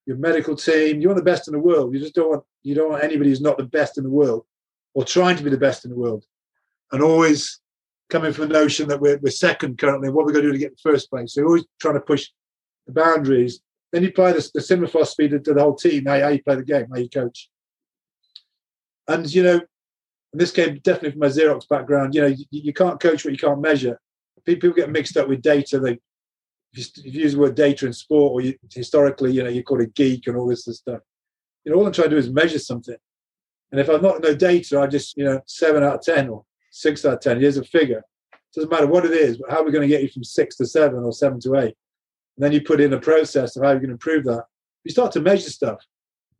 [0.05, 1.01] your medical team.
[1.01, 1.91] You want the best in the world.
[1.91, 4.45] You just don't want you don't want anybody who's not the best in the world
[4.93, 6.25] or trying to be the best in the world.
[6.91, 7.59] And always
[8.09, 10.59] coming from the notion that we're, we're second currently, what we're going to do to
[10.59, 11.33] get the first place.
[11.33, 12.27] So always trying to push
[12.85, 13.61] the boundaries.
[13.91, 16.43] Then you apply the, the similar philosophy to, to the whole team, how, how you
[16.43, 17.49] play the game, how you coach.
[19.07, 19.61] And, you know,
[20.31, 23.33] and this came definitely from my Xerox background, you know, you, you can't coach what
[23.33, 23.99] you can't measure.
[24.45, 25.79] People get mixed up with data.
[25.79, 25.99] They
[26.73, 29.81] if you, use the word data in sport, or you, historically, you know, you call
[29.81, 31.01] it geek and all this stuff.
[31.63, 32.95] You know, all I'm trying to do is measure something.
[33.71, 36.43] And if I've not no data, I just, you know, seven out of ten or
[36.71, 37.39] six out of ten.
[37.39, 38.03] Here's a figure.
[38.33, 40.23] It doesn't matter what it is, but how are we going to get you from
[40.23, 41.75] six to seven or seven to eight?
[42.35, 44.43] And then you put in a process of how you're going to improve that.
[44.83, 45.79] You start to measure stuff.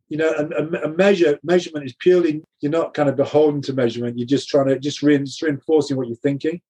[0.08, 4.18] You know, a, a measure measurement is purely you're not kind of beholden to measurement.
[4.18, 6.60] You're just trying to just, just reinforcing what you're thinking.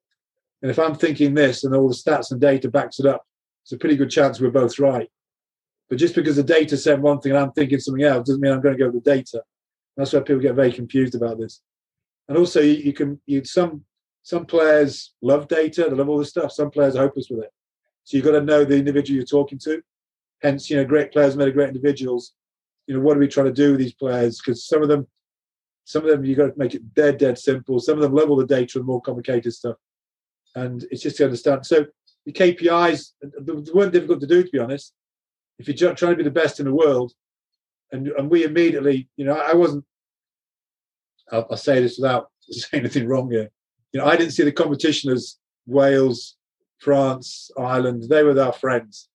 [0.61, 3.25] And if I'm thinking this and all the stats and data backs it up,
[3.65, 5.09] it's a pretty good chance we're both right.
[5.89, 8.53] But just because the data said one thing and I'm thinking something else doesn't mean
[8.53, 9.43] I'm going to go with the data.
[9.97, 11.61] That's why people get very confused about this.
[12.29, 13.85] And also, you, you can you some
[14.23, 16.53] some players love data, they love all this stuff.
[16.53, 17.51] Some players are hopeless with it.
[18.05, 19.83] So you've got to know the individual you're talking to.
[20.41, 22.33] Hence, you know, great players made great individuals.
[22.87, 24.41] You know, what are we trying to do with these players?
[24.41, 25.07] Because some of them,
[25.85, 27.79] some of them, you've got to make it dead, dead simple.
[27.79, 29.77] Some of them love all the data and more complicated stuff.
[30.55, 31.65] And it's just to understand.
[31.67, 31.87] So
[32.27, 34.95] the KPIs they weren't difficult to do, to be honest.
[35.59, 37.13] If you're trying to be the best in the world,
[37.93, 39.85] and and we immediately, you know, I wasn't.
[41.31, 43.51] I'll, I'll say this without saying anything wrong here.
[43.93, 46.37] You know, I didn't see the competition as Wales,
[46.79, 48.05] France, Ireland.
[48.09, 49.09] They were our friends.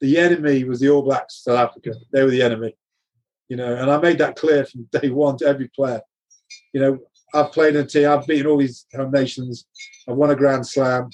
[0.00, 1.94] The enemy was the All Blacks, South Africa.
[2.12, 2.76] They were the enemy.
[3.48, 6.00] You know, and I made that clear from day one to every player.
[6.72, 6.98] You know,
[7.34, 8.08] I've played in a team.
[8.08, 9.66] I've beaten all these home nations.
[10.08, 11.10] I've won a Grand Slam.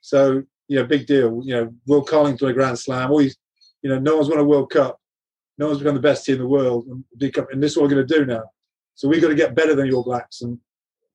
[0.00, 1.42] So, you know, big deal.
[1.44, 3.10] You know, Will Carling won a Grand Slam.
[3.10, 3.36] All these,
[3.82, 5.00] you know, no one's won a World Cup.
[5.58, 6.86] No one's become the best team in the world.
[6.86, 8.44] And, and this is what we're going to do now.
[8.94, 10.42] So we've got to get better than the All Blacks.
[10.42, 10.58] And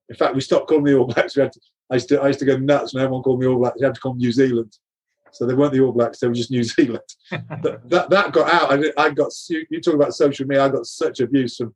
[0.10, 1.36] in fact, we stopped calling the All Blacks.
[1.36, 1.60] We had to,
[1.92, 3.78] I used to I used to go nuts when everyone called me All Blacks.
[3.80, 4.78] We had to call them New Zealand.
[5.32, 7.04] So they weren't the All Blacks; they were just New Zealand.
[7.32, 8.74] that, that, that got out.
[8.74, 10.66] I, I got you, you talk about social media.
[10.66, 11.76] I got such abuse from,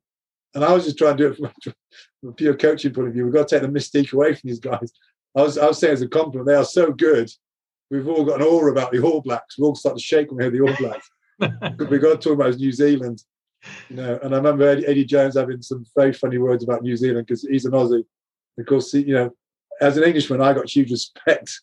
[0.56, 1.73] and I was just trying to do it from,
[2.19, 3.26] from a pure coaching point of view.
[3.26, 4.91] We've got to take the mystique away from these guys.
[5.36, 7.30] I was, I was saying as a compliment, they are so good.
[7.89, 9.58] We've all got an aura about the All Blacks.
[9.58, 11.10] We all start to shake when we hear the All Blacks.
[11.39, 13.24] We've got to talk about New Zealand,
[13.89, 14.19] you know.
[14.22, 17.43] And I remember Eddie, Eddie Jones having some very funny words about New Zealand because
[17.43, 18.04] he's an Aussie.
[18.58, 19.32] Of course, you know,
[19.82, 21.62] as an Englishman, I got huge respect,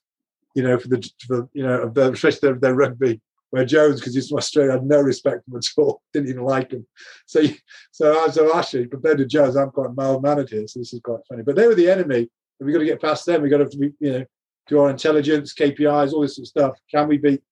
[0.54, 3.20] you know, for the, for, you know, especially their, their rugby.
[3.50, 6.02] Where Jones, because he's from Australia, had no respect for him at all.
[6.12, 6.86] Didn't even like him.
[7.26, 7.42] So,
[7.90, 10.68] so, so actually, compared to Jones, I'm quite mild mannered here.
[10.68, 11.42] So this is quite funny.
[11.42, 12.30] But they were the enemy
[12.60, 13.42] and we've got to get past them.
[13.42, 14.24] We've got to, you know,
[14.68, 16.78] do our intelligence, KPIs, all this sort of stuff.
[16.90, 17.42] Can we beat?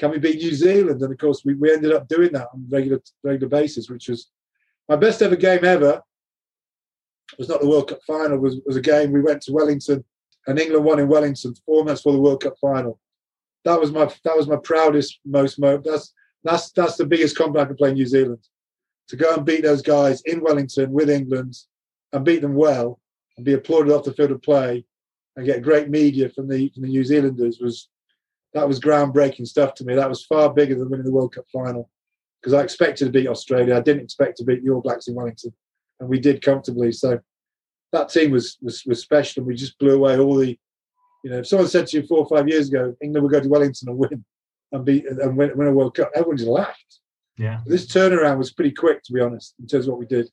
[0.00, 1.02] Can we beat New Zealand?
[1.02, 4.30] And of course, we, we ended up doing that on regular regular basis, which was
[4.88, 6.00] my best ever game ever.
[7.32, 8.38] It Was not the World Cup final.
[8.38, 10.02] Was was a game we went to Wellington,
[10.46, 12.98] and England won in Wellington four months for the World Cup final.
[13.66, 15.84] That was my that was my proudest, most moment.
[15.84, 18.42] That's that's that's the biggest compliment I can play New Zealand.
[19.08, 21.58] To go and beat those guys in Wellington with England
[22.14, 23.00] and beat them well
[23.36, 24.86] and be applauded off the field of play
[25.36, 27.90] and get great media from the from the New Zealanders was
[28.54, 29.94] that was groundbreaking stuff to me.
[29.94, 31.90] That was far bigger than winning the World Cup final
[32.40, 33.76] because I expected to beat Australia.
[33.76, 35.52] I didn't expect to beat the All Blacks in Wellington,
[36.00, 36.92] and we did comfortably.
[36.92, 37.20] So
[37.92, 40.58] that team was was, was special, and we just blew away all the.
[41.22, 43.40] You know, if someone said to you four or five years ago, England would go
[43.40, 44.24] to Wellington and win
[44.72, 46.98] and beat and win, win a World Cup, everyone just laughed.
[47.36, 50.30] Yeah, this turnaround was pretty quick, to be honest, in terms of what we did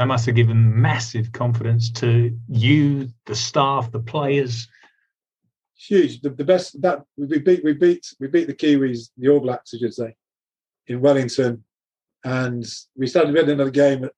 [0.00, 4.66] that must have given massive confidence to you, the staff, the players.
[5.88, 6.20] Huge.
[6.20, 9.72] The, the best that we beat we beat we beat the Kiwis, the All Blacks,
[9.74, 10.14] I should say,
[10.86, 11.64] in Wellington,
[12.24, 12.64] and
[12.96, 14.08] we started ready another game.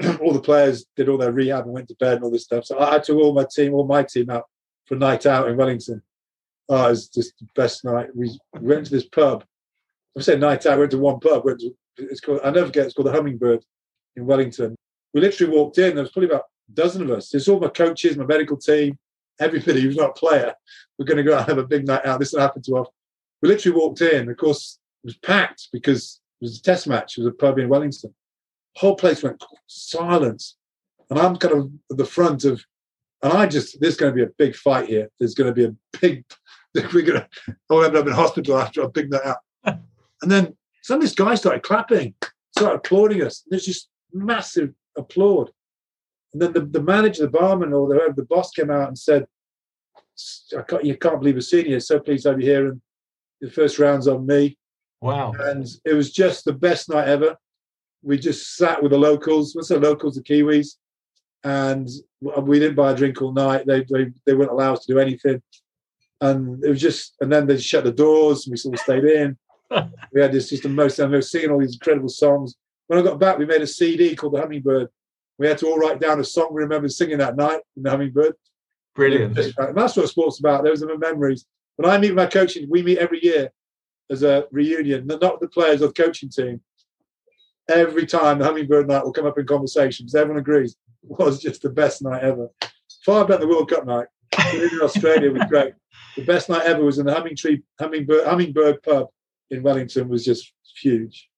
[0.20, 2.64] all the players did all their rehab and went to bed and all this stuff.
[2.64, 4.44] So I, I took all my team, all my team out
[4.86, 6.02] for a night out in Wellington.
[6.68, 8.08] Oh, it was just the best night.
[8.14, 9.44] We, we went to this pub.
[10.16, 10.78] I said night out.
[10.78, 11.44] We went to one pub.
[11.44, 12.40] Went to, it's called.
[12.42, 12.86] I never forget.
[12.86, 13.62] It's called the Hummingbird
[14.16, 14.76] in Wellington
[15.14, 15.94] we literally walked in.
[15.94, 17.34] There was probably about a dozen of us.
[17.34, 18.98] It's all my coaches, my medical team,
[19.40, 20.54] everybody who's not a player.
[20.98, 22.18] We're going to go out and have a big night out.
[22.18, 22.88] This will happen to us.
[23.40, 24.30] We literally walked in.
[24.30, 27.18] Of course, it was packed because it was a test match.
[27.18, 28.14] It was a pub in Wellington.
[28.76, 30.56] whole place went silence.
[31.10, 32.64] And I'm kind of at the front of,
[33.22, 35.08] and I just, there's going to be a big fight here.
[35.18, 36.24] There's going to be a big,
[36.74, 37.28] we're going to,
[37.70, 39.38] I'll end up in hospital after I pick that out.
[40.22, 42.14] and then some of these guys started clapping,
[42.56, 43.44] started applauding us.
[43.48, 45.50] There's just massive applaud.
[46.32, 49.26] And then the, the manager, the barman, or the, the boss came out and said,
[50.56, 51.80] I can't, you can't believe we're seeing you.
[51.80, 52.68] So pleased to have you here.
[52.68, 52.80] And
[53.40, 54.56] the first round's on me.
[55.00, 55.32] Wow.
[55.38, 57.36] And it was just the best night ever.
[58.02, 59.54] We just sat with the locals.
[59.54, 60.14] What's the locals?
[60.14, 60.76] The Kiwis.
[61.44, 61.88] And
[62.20, 63.66] we didn't buy a drink all night.
[63.66, 65.42] They, they, they wouldn't allow us to do anything.
[66.20, 69.04] And it was just, and then they shut the doors and we sort of stayed
[69.04, 69.36] in.
[70.12, 72.54] we had this just the most, and we were singing all these incredible songs.
[72.86, 74.88] When I got back, we made a CD called The Hummingbird.
[75.38, 77.90] We had to all write down a song we remember singing that night in The
[77.90, 78.34] Hummingbird.
[78.94, 79.38] Brilliant.
[79.38, 80.64] Uh, and that's what sports about.
[80.64, 81.46] Those are my memories.
[81.76, 83.50] When I meet my coaching, we meet every year
[84.10, 86.60] as a reunion, not the players or the coaching team.
[87.68, 90.14] Every time the Hummingbird night will come up in conversations.
[90.14, 92.48] Everyone agrees it was just the best night ever.
[93.04, 94.06] Far better than the World Cup night.
[94.54, 95.74] in Australia was great.
[96.16, 99.08] The best night ever was in the Humming Tree, Hummingbird, Hummingbird pub
[99.50, 101.28] in Wellington was just huge.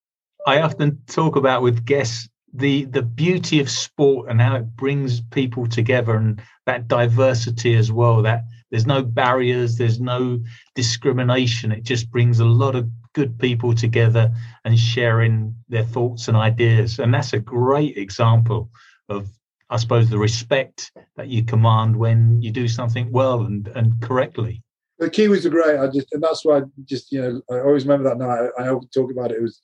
[0.47, 5.21] I often talk about with guests the the beauty of sport and how it brings
[5.21, 10.41] people together and that diversity as well that there's no barriers there's no
[10.77, 14.33] discrimination it just brings a lot of good people together
[14.65, 18.71] and sharing their thoughts and ideas and that's a great example
[19.09, 19.29] of
[19.71, 24.63] i suppose the respect that you command when you do something well and and correctly
[25.01, 27.85] the kiwis are great i just and that's why i just you know i always
[27.85, 29.61] remember that night i, I talk about it it was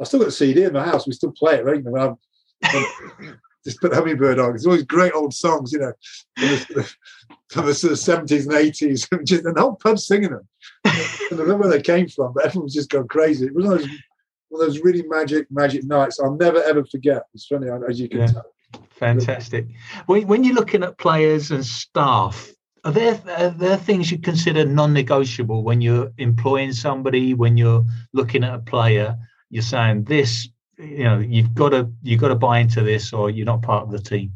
[0.00, 1.06] I still got the CD in my house.
[1.06, 1.76] We still play it, right?
[1.76, 2.18] You know,
[3.64, 4.54] just put Hummingbird on.
[4.54, 5.92] It's always great old songs, you know,
[7.48, 10.48] from the, sort of 70s and 80s, just, and the whole pub singing them.
[10.84, 13.46] I don't know where they came from, but everyone was just going crazy.
[13.46, 13.90] It was one of, those,
[14.48, 17.24] one of those really magic, magic nights I'll never, ever forget.
[17.32, 18.26] It's funny, as you can yeah.
[18.26, 18.44] tell.
[18.90, 19.66] Fantastic.
[20.06, 22.50] When, when you're looking at players and staff,
[22.84, 28.44] are there are there things you consider non-negotiable when you're employing somebody when you're looking
[28.44, 29.16] at a player
[29.48, 30.48] you're saying this
[30.84, 33.82] you know you've got to you've got to buy into this or you're not part
[33.82, 34.32] of the team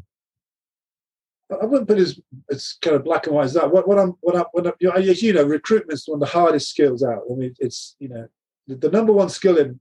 [1.51, 3.71] I wouldn't put it as it's kind of black and white as that.
[3.71, 6.19] What, what I'm, what I'm, what I'm, you know, as you know, recruitment's one of
[6.19, 7.23] the hardest skills out.
[7.29, 8.27] I mean, it's you know,
[8.67, 9.79] the, the, number one skill in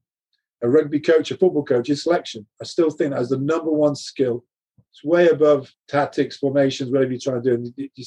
[0.62, 2.46] a rugby coach, a football coach, is selection.
[2.60, 4.44] I still think that is the number one skill.
[4.90, 7.54] It's way above tactics, formations, whatever you're trying to do.
[7.54, 8.04] And you, you,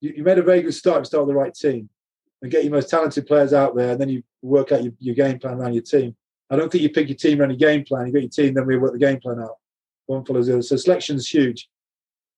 [0.00, 1.06] you made a very good start.
[1.06, 1.90] Start with the right team
[2.40, 5.14] and get your most talented players out there, and then you work out your, your
[5.14, 6.16] game plan around your team.
[6.50, 8.06] I don't think you pick your team around your game plan.
[8.06, 9.56] You got your team, then we work the game plan out.
[10.06, 10.62] One follows the other.
[10.62, 11.68] So selection is huge,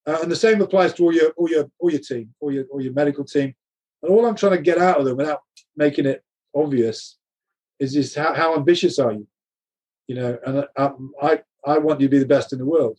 [0.06, 2.64] uh, and the same applies to all your all your all your team, all your
[2.72, 3.54] all your medical team.
[4.02, 5.42] And all I'm trying to get out of them without
[5.76, 7.18] making it obvious
[7.80, 9.26] is just how, how ambitious are you?
[10.06, 10.90] You know, and I,
[11.20, 12.98] I I want you to be the best in the world,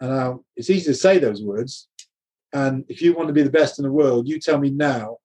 [0.00, 1.88] and uh, it's easy to say those words.
[2.52, 5.18] And if you want to be the best in the world, you tell me now.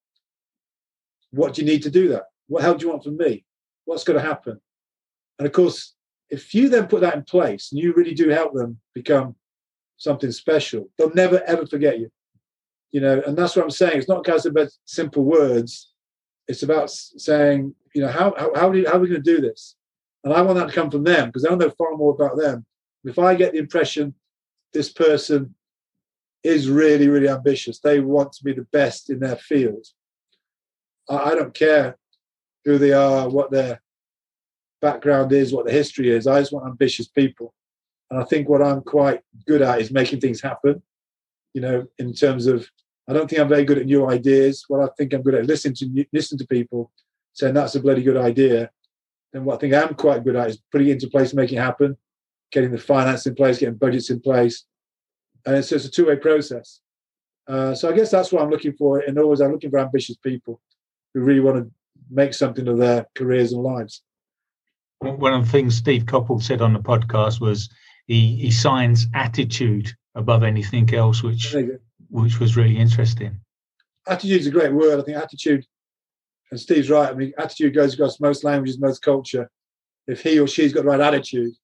[1.30, 2.24] What do you need to do that?
[2.46, 3.44] What help do you want from me?
[3.86, 4.60] What's going to happen?
[5.38, 5.94] And of course,
[6.30, 9.36] if you then put that in place and you really do help them become
[9.96, 12.10] something special, they'll never ever forget you.
[12.90, 13.98] You know, and that's what I'm saying.
[13.98, 15.92] It's not just about simple words.
[16.48, 19.76] It's about saying, you know, how how how, how are we going to do this?
[20.24, 22.64] And I want that to come from them because they'll know far more about them.
[23.04, 24.14] If I get the impression
[24.72, 25.54] this person
[26.42, 29.86] is really, really ambitious, they want to be the best in their field.
[31.08, 31.98] I, I don't care
[32.64, 33.81] who they are, what their
[34.82, 36.26] background is, what the history is.
[36.26, 37.54] I just want ambitious people.
[38.10, 40.82] And I think what I'm quite good at is making things happen.
[41.54, 42.68] You know, in terms of,
[43.08, 44.64] I don't think I'm very good at new ideas.
[44.68, 46.90] What I think I'm good at listening to listen to people,
[47.32, 48.70] saying that's a bloody good idea.
[49.32, 51.62] And what I think I'm quite good at is putting it into place, making it
[51.62, 51.96] happen,
[52.50, 54.66] getting the finance in place, getting budgets in place,
[55.46, 56.80] and it's just a two-way process.
[57.48, 59.00] Uh, so I guess that's what I'm looking for.
[59.00, 60.60] And always, I'm looking for ambitious people
[61.12, 61.70] who really want to
[62.10, 64.02] make something of their careers and lives
[65.02, 67.68] one of the things Steve Coppell said on the podcast was
[68.06, 71.54] he, he signs attitude above anything else, which
[72.10, 73.40] which was really interesting.
[74.06, 75.00] Attitude is a great word.
[75.00, 75.64] I think attitude,
[76.50, 77.10] and Steve's right.
[77.10, 79.50] I mean, attitude goes across most languages, most culture.
[80.06, 81.54] If he or she's got the right attitude,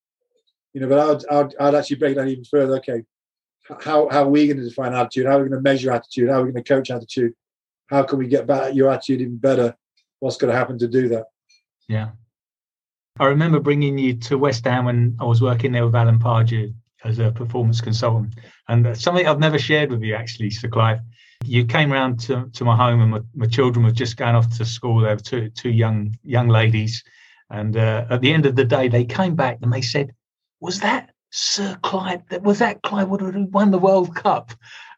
[0.73, 0.89] you know.
[0.89, 2.77] But I'd, I'd, I'd actually break that even further.
[2.77, 3.05] Okay,
[3.81, 5.27] how how are we going to define attitude?
[5.27, 6.29] How are we going to measure attitude?
[6.29, 7.35] How are we going to coach attitude?
[7.89, 9.77] How can we get back your attitude even better?
[10.21, 11.27] What's going to happen to do that?
[11.89, 12.11] Yeah.
[13.21, 16.73] I remember bringing you to West Ham when I was working there with Alan Pardew
[17.05, 18.35] as a performance consultant,
[18.69, 21.01] and something I've never shared with you actually, Sir Clive.
[21.45, 24.57] You came round to, to my home, and my, my children were just going off
[24.59, 25.01] to school.
[25.01, 27.03] They were two two young young ladies,
[27.51, 30.13] and uh, at the end of the day, they came back and they said,
[30.61, 34.53] "Was that Sir Clive, was that Clive Woodward who won the World Cup?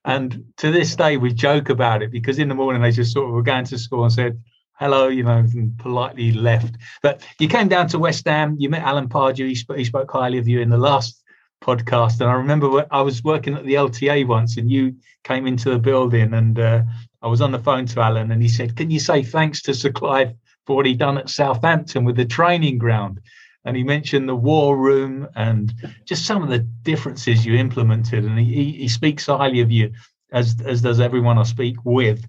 [0.04, 3.28] And to this day, we joke about it because in the morning they just sort
[3.28, 4.42] of were going to school and said,
[4.80, 6.74] hello, you know, and politely left.
[7.02, 10.10] But you came down to West Ham, you met Alan Pardew, he, sp- he spoke
[10.10, 11.22] highly of you in the last
[11.62, 12.22] podcast.
[12.22, 15.78] And I remember I was working at the LTA once and you came into the
[15.78, 16.82] building and uh,
[17.20, 19.74] I was on the phone to Alan and he said, Can you say thanks to
[19.74, 20.32] Sir Clive
[20.66, 23.20] for what he'd done at Southampton with the training ground?
[23.66, 25.74] And he mentioned the war room and
[26.06, 28.24] just some of the differences you implemented.
[28.24, 29.92] And he, he speaks highly of you,
[30.32, 32.26] as, as does everyone I speak with,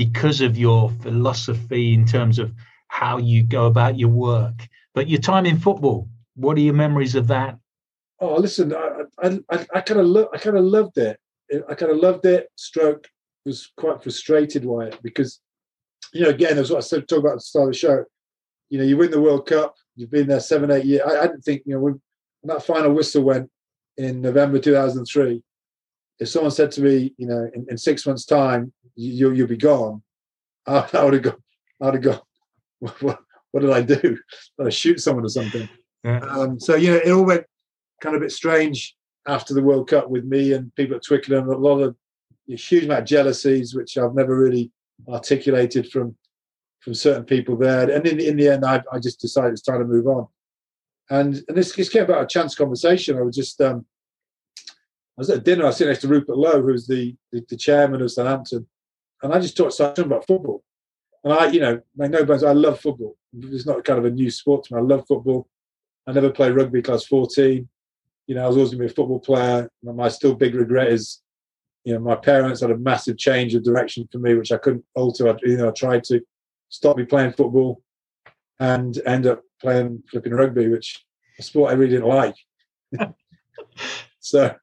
[0.00, 2.50] because of your philosophy in terms of
[2.88, 4.66] how you go about your work.
[4.94, 7.58] But your time in football, what are your memories of that?
[8.18, 11.20] Oh, listen, I I, I kind of lo- I kind of loved it.
[11.68, 12.48] I kind of loved it.
[12.56, 13.08] Stroke
[13.44, 15.40] was quite frustrated by it because,
[16.14, 18.04] you know, again, as what I said, talk about at the start of the show.
[18.70, 19.74] You know, you win the World Cup.
[19.96, 21.02] You've been there seven, eight years.
[21.06, 22.00] I, I didn't think, you know, when
[22.44, 23.50] that final whistle went
[23.98, 25.42] in November 2003,
[26.20, 29.56] if someone said to me, you know, in, in six months' time, you, you'll be
[29.56, 30.02] gone,
[30.66, 31.42] I, I would have gone,
[31.80, 32.20] I would have gone,
[33.00, 33.20] what,
[33.52, 33.94] what, did I do?
[34.58, 35.68] Did I shoot someone or something?
[36.04, 36.20] Yeah.
[36.20, 37.44] Um, so, you know, it all went
[38.00, 41.50] kind of a bit strange after the World Cup with me and people at Twickenham.
[41.50, 41.96] A lot of
[42.50, 44.70] a huge amount of jealousies, which I've never really
[45.08, 46.16] articulated from
[46.80, 47.90] from certain people there.
[47.90, 50.26] And in, in the end, I, I just decided it's time to move on.
[51.10, 53.18] And and this, this came about a chance conversation.
[53.18, 53.84] I was just um,
[54.68, 55.64] I was at dinner.
[55.64, 58.66] I was sitting next to Rupert Lowe, who's the, the, the chairman of Southampton,
[59.22, 60.62] and I just talked talking about football.
[61.22, 63.16] And I, you know, my no bones, I love football.
[63.38, 64.80] It's not kind of a new sport to me.
[64.80, 65.48] I love football.
[66.06, 67.68] I never played rugby was 14
[68.30, 69.68] you know, I was always going to be a football player.
[69.82, 71.20] My still big regret is,
[71.82, 74.84] you know, my parents had a massive change of direction for me, which I couldn't
[74.94, 75.28] alter.
[75.28, 76.20] I, you know, I tried to
[76.68, 77.82] stop me playing football
[78.60, 81.04] and end up playing flipping rugby, which
[81.40, 82.36] a sport I really didn't like.
[84.20, 84.54] so,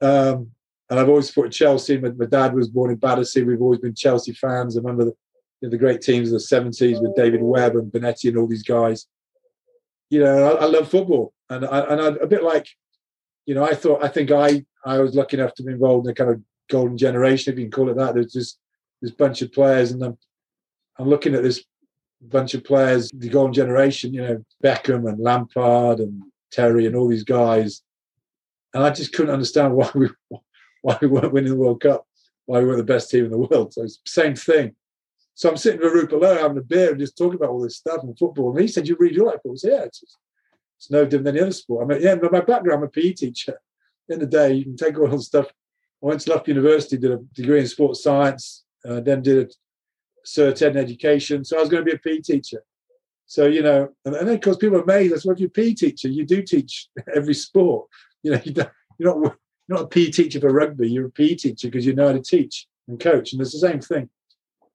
[0.00, 0.52] um,
[0.90, 1.98] and I've always supported Chelsea.
[1.98, 3.42] My, my, dad was born in Battersea.
[3.42, 4.76] We've always been Chelsea fans.
[4.76, 5.14] I remember the,
[5.60, 8.46] you know, the great teams of the 70s with David Webb and Bonetti and all
[8.46, 9.06] these guys.
[10.10, 12.68] You know, I, I love football and I, and a bit like,
[13.46, 16.10] you know, I thought I think I I was lucky enough to be involved in
[16.10, 18.14] the kind of golden generation, if you can call it that.
[18.14, 18.58] There's just
[19.00, 20.18] this bunch of players, and I'm
[20.98, 21.64] I'm looking at this
[22.20, 27.08] bunch of players, the golden generation, you know, Beckham and Lampard and Terry and all
[27.08, 27.82] these guys,
[28.74, 30.08] and I just couldn't understand why we
[30.82, 32.06] why we weren't winning the World Cup,
[32.46, 33.72] why we weren't the best team in the world.
[33.74, 34.74] So it's the same thing.
[35.34, 37.76] So I'm sitting with Rupert Lowe having a beer and just talking about all this
[37.76, 38.50] stuff and football.
[38.50, 40.02] And he said, "You read your life?" I said, "Yeah, it's
[40.78, 41.84] it's no different than any other sport.
[41.84, 43.58] I mean, yeah, my background, I'm a PE teacher.
[44.08, 45.46] In the day, you can take all the stuff.
[46.02, 49.50] I went to Loughborough University, did a degree in sports science, uh, then did a
[50.26, 51.44] cert in education.
[51.44, 52.62] So I was going to be a PE teacher.
[53.26, 55.12] So, you know, and, and then of course people are amazed.
[55.12, 56.08] That's what you're a PE teacher.
[56.08, 57.88] You do teach every sport.
[58.22, 59.36] You know, you don't, you're not
[59.68, 60.90] you're not a PE teacher for rugby.
[60.90, 63.32] You're a PE teacher because you know how to teach and coach.
[63.32, 64.08] And it's the same thing.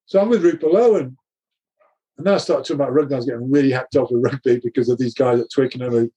[0.05, 1.17] So I'm with Rupert Lowe and
[2.17, 3.15] and then I started talking about rugby.
[3.15, 6.11] I was getting really hacked off with rugby because of these guys at Twickenham who,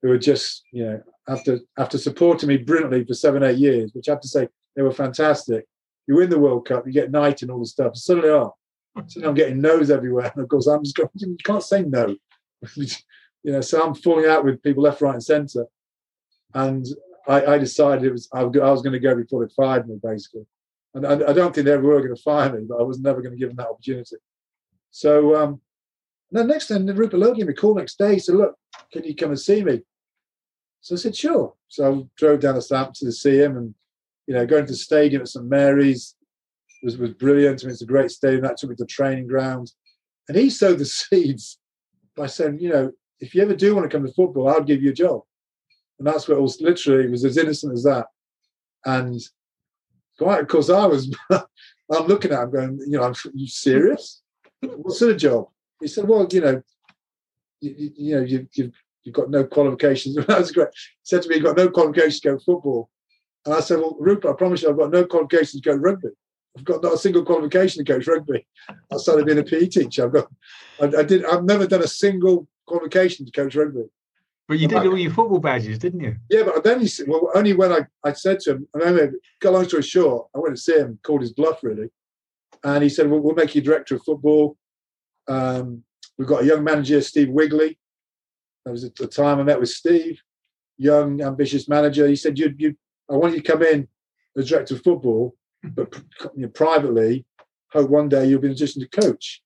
[0.00, 4.08] who were just, you know, after after supporting me brilliantly for seven, eight years, which
[4.08, 5.66] I have to say they were fantastic.
[6.06, 7.96] You win the World Cup, you get knight and all the stuff.
[7.96, 8.54] Suddenly, oh,
[9.06, 10.32] suddenly I'm getting no's everywhere.
[10.34, 12.16] And of course, I'm just going, you can't say no.
[12.76, 12.86] you
[13.52, 15.66] know, so I'm falling out with people left, right, and centre.
[16.54, 16.86] And
[17.28, 20.46] I, I decided it was I was going to go before they fired me, basically.
[20.94, 23.32] And I, don't think they were going to fire me, but I was never going
[23.32, 24.16] to give them that opportunity.
[24.90, 25.60] So um,
[26.30, 28.14] the next thing, Rupert Lowe gave me a call next day.
[28.14, 28.56] He said, "Look,
[28.92, 29.80] can you come and see me?"
[30.82, 33.74] So I said, "Sure." So I drove down to Southampton to see him, and
[34.26, 36.14] you know, going to the stadium at St Mary's
[36.82, 37.62] was was brilliant.
[37.62, 38.42] I mean, it's a great stadium.
[38.42, 39.72] That took me to the training ground,
[40.28, 41.58] and he sowed the seeds
[42.16, 44.82] by saying, "You know, if you ever do want to come to football, I'll give
[44.82, 45.22] you a job."
[46.02, 46.60] And that's what it was.
[46.60, 48.06] Literally, it was as innocent as that.
[48.84, 49.20] And
[50.18, 51.14] quite, of course, I was.
[51.30, 54.22] I'm looking at him going, "You know, are you serious?"
[54.62, 55.46] what sort of job?
[55.80, 56.62] He said, well, you know,
[57.60, 58.72] you, you know, you, you've,
[59.04, 60.16] you've got no qualifications.
[60.26, 60.68] that was great.
[60.72, 62.90] He said to me, you've got no qualifications to go football.
[63.44, 66.08] And I said, well, Rupert, I promise you, I've got no qualifications to go rugby.
[66.56, 68.46] I've got not a single qualification to coach rugby.
[68.68, 70.04] I started being a PE teacher.
[70.04, 70.28] I've got,
[70.80, 73.84] I, I, did, I've never done a single qualification to coach rugby.
[74.52, 76.16] But you did all your football badges, didn't you?
[76.30, 79.18] Yeah, but then he said, well, only when I, I said to him, I remember,
[79.40, 81.90] got long story short, I went to see him, called his bluff really
[82.64, 84.56] and he said, well, "We'll make you director of football."
[85.28, 85.82] Um,
[86.18, 87.78] we've got a young manager, Steve Wigley.
[88.64, 90.20] That was at the time I met with Steve,
[90.76, 92.06] young, ambitious manager.
[92.06, 92.76] He said, "You, you,
[93.10, 93.88] I want you to come in
[94.36, 95.94] as director of football, but
[96.36, 97.26] you know, privately,
[97.72, 99.42] hope one day you'll be in a position to coach."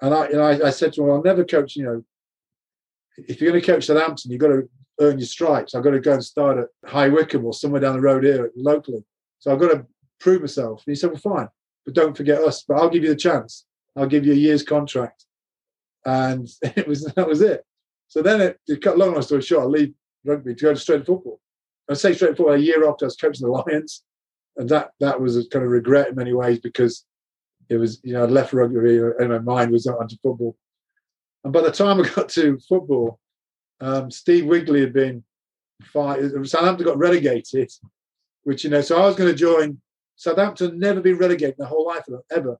[0.00, 1.76] And I, and I, I said to him, "I'll never coach.
[1.76, 2.04] You know,
[3.16, 4.68] if you're going to coach Southampton, you've got to
[5.00, 5.74] earn your stripes.
[5.74, 8.50] I've got to go and start at High Wycombe or somewhere down the road here
[8.56, 9.04] locally.
[9.38, 9.86] So I've got to
[10.20, 10.82] prove myself.
[10.86, 11.48] And he said, well, fine,
[11.84, 12.64] but don't forget us.
[12.66, 13.66] But I'll give you the chance.
[13.96, 15.24] I'll give you a year's contract.
[16.04, 17.64] And it was that was it.
[18.08, 19.94] So then, it, to cut long story short, I leave
[20.24, 21.40] rugby to go straight to football.
[21.90, 22.54] I say straight football.
[22.54, 24.04] A year after I was coaching the Lions,
[24.56, 27.04] and that that was a kind of regret in many ways because
[27.68, 30.56] it was you know I'd left rugby and my mind was not onto football.
[31.44, 33.18] And by the time I got to football,
[33.80, 35.24] um, Steve Wigley had been
[35.82, 36.46] fired.
[36.48, 37.70] Southampton got relegated,
[38.44, 38.80] which you know.
[38.80, 39.80] So I was going to join
[40.16, 40.78] Southampton.
[40.78, 42.58] Never been relegated in their whole life ever.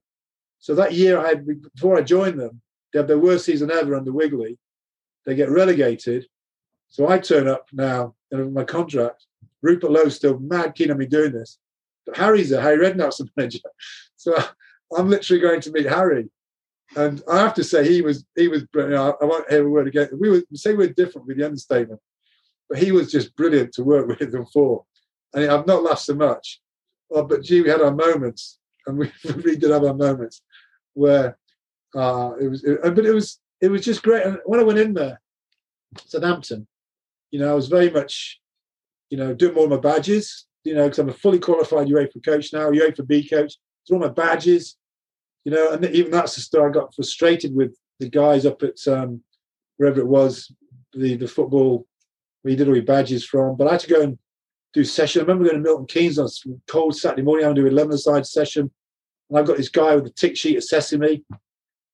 [0.59, 2.61] So that year, I had before I joined them,
[2.91, 4.57] they had their worst season ever under Wigley.
[5.25, 6.27] They get relegated.
[6.89, 9.25] So I turn up now in my contract.
[9.61, 11.57] Rupert Lowe's still mad keen on me doing this.
[12.05, 13.59] But Harry's there, Harry Redknapp's the manager.
[14.17, 14.35] So
[14.95, 16.29] I'm literally going to meet Harry.
[16.95, 19.15] And I have to say, he was he was brilliant.
[19.21, 20.09] I won't hear a word again.
[20.19, 21.99] We would say we're different with the understatement,
[22.69, 24.85] but he was just brilliant to work with and for.
[25.33, 26.61] And I've not laughed so much.
[27.11, 30.41] Oh, but gee, we had our moments, and we really did have our moments
[30.93, 31.37] where
[31.95, 32.63] uh, it was.
[32.63, 34.25] It, but it was it was just great.
[34.25, 35.19] And when I went in there,
[36.05, 36.67] Southampton,
[37.31, 38.39] you know, I was very much,
[39.09, 40.45] you know, doing all my badges.
[40.63, 43.57] You know, because I'm a fully qualified UEFA coach now, UEFA B coach.
[43.81, 44.77] It's all my badges
[45.45, 46.69] you know, and even that's the story.
[46.69, 49.21] I got frustrated with the guys up at um,
[49.77, 50.51] wherever it was,
[50.93, 51.85] the the football
[52.41, 53.55] where did all your badges from.
[53.57, 54.17] But I had to go and
[54.73, 55.21] do session.
[55.21, 57.45] I remember going to Milton Keynes on a cold Saturday morning.
[57.45, 58.71] I'm doing 11 side session,
[59.29, 61.23] and I've got this guy with a tick sheet assessing me,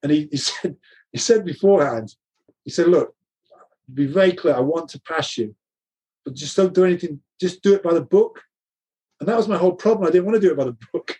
[0.03, 0.75] and he, he said
[1.11, 2.13] he said beforehand,
[2.63, 3.15] he said, "Look,
[3.93, 4.55] be very clear.
[4.55, 5.55] I want to pass you,
[6.23, 7.21] but just don't do anything.
[7.39, 8.41] Just do it by the book."
[9.19, 10.07] And that was my whole problem.
[10.07, 11.17] I didn't want to do it by the book,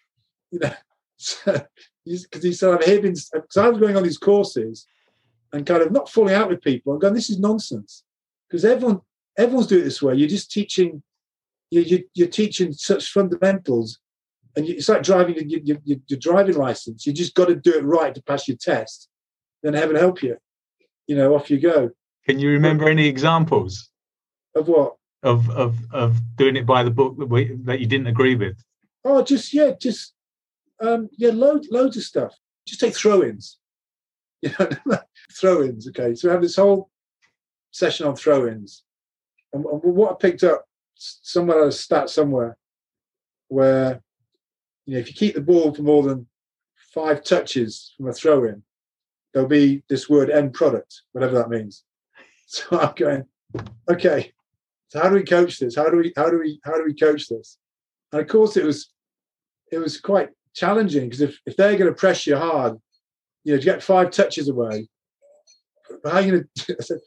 [0.51, 0.73] you know.
[1.21, 1.65] So
[2.05, 4.87] because he said, I'm here because I was going on these courses
[5.53, 6.93] and kind of not falling out with people.
[6.93, 8.03] I'm going, this is nonsense
[8.47, 9.01] because everyone
[9.37, 10.15] everyone's doing it this way.
[10.15, 11.01] You're just teaching,
[11.71, 13.99] you, are teaching such fundamentals,
[14.55, 17.05] and you, it's like driving your, your, your driving license.
[17.05, 19.07] You just got to do it right to pass your test.
[19.63, 20.37] Then heaven help you.
[21.07, 21.91] You know, off you go.
[22.27, 23.89] Can you remember any examples
[24.55, 24.95] of what?
[25.21, 28.55] Of of of doing it by the book that we, that you didn't agree with?
[29.03, 30.13] Oh, just yeah, just
[30.81, 32.33] um, yeah, loads, loads of stuff.
[32.67, 33.57] Just take throw-ins.
[34.41, 34.97] You know,
[35.33, 35.89] throw-ins.
[35.89, 36.89] Okay, so we have this whole
[37.71, 38.85] session on throw-ins,
[39.51, 40.63] and, and what I picked up
[40.95, 42.55] somewhere, a stat somewhere,
[43.49, 44.01] where
[44.85, 46.25] you know if you keep the ball for more than
[46.93, 48.63] five touches from a throw-in,
[49.33, 51.83] there'll be this word end product, whatever that means.
[52.51, 53.25] So I'm going,
[53.91, 54.33] okay.
[54.87, 55.75] So how do we coach this?
[55.75, 57.59] How do we how do we how do we coach this?
[58.11, 58.91] And of course, it was
[59.71, 62.77] it was quite challenging because if, if they're going to press you hard,
[63.43, 64.87] you know, to get five touches away,
[66.03, 66.99] how are you going to?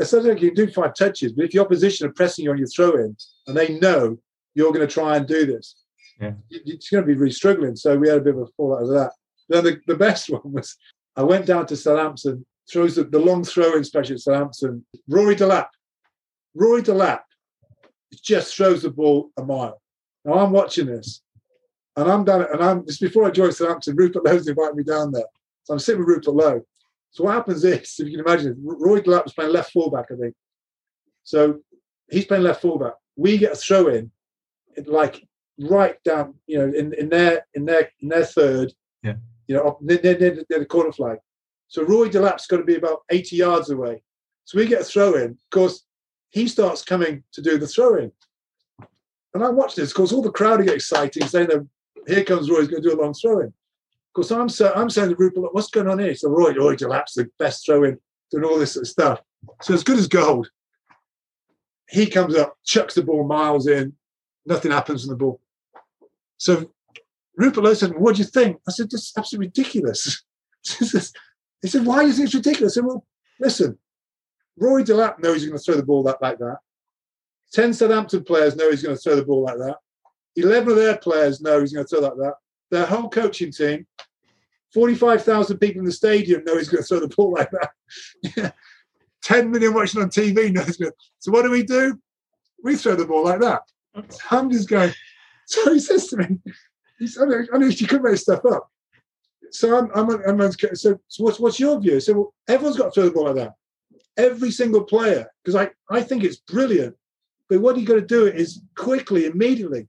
[0.00, 2.58] I said, you can do five touches, but if your opposition are pressing you on
[2.58, 3.16] your throw in
[3.46, 4.18] and they know
[4.54, 5.76] you're going to try and do this,
[6.20, 6.32] yeah.
[6.50, 7.76] it's going to be really struggling.
[7.76, 9.12] So we had a bit of a fallout of that.
[9.48, 10.76] Then the, the best one was
[11.16, 14.84] I went down to Southampton, throws the, the long throw in special at Southampton.
[15.08, 15.68] Rory Delap,
[16.54, 17.20] Rory Delap
[18.22, 19.80] just throws the ball a mile.
[20.24, 21.22] Now I'm watching this
[21.98, 25.10] and I'm down, and I'm just before I joined Southampton, Rupert Lowe's invited me down
[25.10, 25.26] there.
[25.64, 26.62] So I'm sitting with Rupert Lowe.
[27.10, 30.34] So what happens is, if you can imagine, Roy was playing left fullback, I think.
[31.24, 31.58] So
[32.08, 32.94] he's playing left fullback.
[33.16, 34.12] We get a throw in,
[34.86, 35.26] like
[35.58, 38.72] right down, you know, in, in their in their in their third,
[39.02, 39.14] yeah,
[39.48, 41.18] you know, near, near, near, near the corner flag.
[41.66, 44.02] So Roy Delap's got to be about 80 yards away.
[44.44, 45.32] So we get a throw in.
[45.32, 45.84] Of course,
[46.30, 48.12] he starts coming to do the throw in.
[49.34, 49.90] And I watch this.
[49.90, 51.66] Of course, all the crowd get excited, saying they're
[52.08, 53.52] here comes Roy, he's going to do a long throw in.
[54.14, 56.14] Because I'm, so, I'm saying to Rupert, what's going on here?
[56.14, 57.98] So Roy, Roy Delap's the best throw in,
[58.30, 59.20] doing all this sort of stuff.
[59.62, 60.50] So as good as gold.
[61.90, 63.94] He comes up, chucks the ball miles in,
[64.44, 65.40] nothing happens from the ball.
[66.36, 66.70] So
[67.36, 68.58] Rupert Lowe said, What do you think?
[68.66, 70.22] I said, This is absolutely ridiculous.
[71.62, 72.74] he said, Why is this ridiculous?
[72.74, 73.06] I said, Well,
[73.40, 73.78] listen,
[74.58, 76.58] Roy Delap knows he's going to throw the ball that like that.
[77.52, 79.76] 10 Southampton players know he's going to throw the ball like that.
[80.38, 82.34] 11 of their players know he's going to throw like that.
[82.70, 83.86] Their whole coaching team,
[84.74, 88.54] 45,000 people in the stadium know he's going to throw the ball like that.
[89.24, 90.92] 10 million watching on TV knows good.
[91.18, 91.98] So what do we do?
[92.62, 93.62] We throw the ball like that.
[94.50, 94.92] Just going,
[95.46, 96.38] so he says to me,
[96.98, 98.70] he said, I know you could make stuff up.
[99.50, 102.00] So I'm, I'm, I'm so, so what's, what's your view?
[102.00, 103.54] So well, everyone's got to throw the ball like that.
[104.16, 106.96] Every single player, because I, I think it's brilliant.
[107.48, 109.88] But what you got to do is quickly, immediately.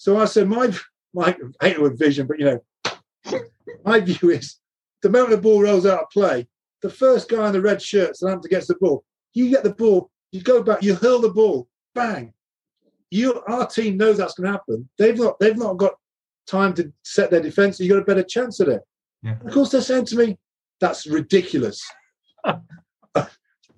[0.00, 0.74] So I said, my,
[1.12, 3.40] my I hate the vision, but you know,
[3.84, 4.56] my view is
[5.02, 6.48] the moment the ball rolls out of play,
[6.80, 10.10] the first guy in the red shirt, Southampton gets the ball, you get the ball
[10.32, 12.32] You go back, you hurl the ball, bang.
[13.10, 14.88] You, our team knows that's going to happen.
[14.96, 15.92] They've not, they've not got
[16.46, 17.78] time to set their defense.
[17.78, 18.80] You got a better chance at it.
[19.22, 19.36] Yeah.
[19.44, 20.38] Of course, they're saying to me,
[20.80, 21.86] "That's ridiculous."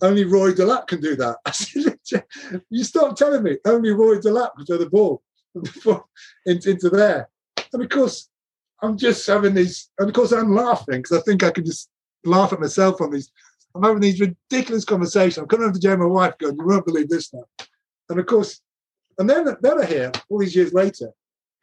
[0.01, 1.39] only Roy Delap can do that.
[1.45, 2.25] I said,
[2.71, 5.21] "You stop telling me only Roy Delap can throw the ball
[6.47, 7.29] into, there."
[7.73, 8.29] And of course,
[8.83, 11.89] I'm just having these, and of course, I'm laughing because I think I can just
[12.25, 13.31] laugh at myself on these.
[13.75, 15.39] I'm having these ridiculous conversations.
[15.39, 17.45] I'm coming over to Jay, my wife, going, "You won't believe this now."
[18.09, 18.61] And of course,
[19.19, 21.11] and then then I hear all these years later,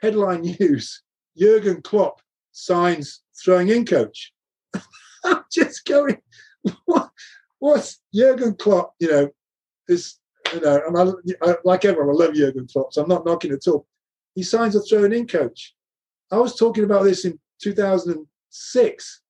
[0.02, 1.04] headline news:
[1.38, 2.22] Jurgen Klopp
[2.52, 4.34] signs throwing in coach.
[5.24, 6.22] I'm just going,
[6.86, 7.10] what?
[7.60, 8.94] What's Jurgen Klopp?
[9.00, 9.30] You know,
[9.88, 10.19] is
[10.54, 10.98] you know, and
[11.44, 13.86] I, I, like everyone, I love Jurgen Klopp, so I'm not knocking at all.
[14.36, 15.76] He signs a throwing in coach.
[16.32, 19.22] I was talking about this in 2006.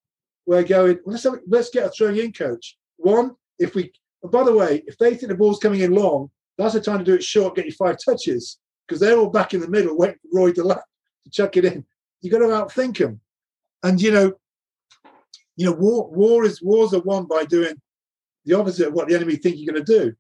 [0.45, 2.78] We're going, let's have, let's get a throwing in coach.
[2.97, 3.91] One, if we,
[4.24, 7.05] by the way, if they think the ball's coming in long, that's the time to
[7.05, 10.17] do it short, get you five touches because they're all back in the middle waiting
[10.22, 10.82] for Roy Delap
[11.24, 11.86] to chuck it in.
[12.22, 13.22] You got to outthink them,
[13.84, 14.34] and you know,
[15.55, 17.76] you know, war war is wars are won by doing
[18.45, 20.13] the opposite of what the enemy think you're going to do.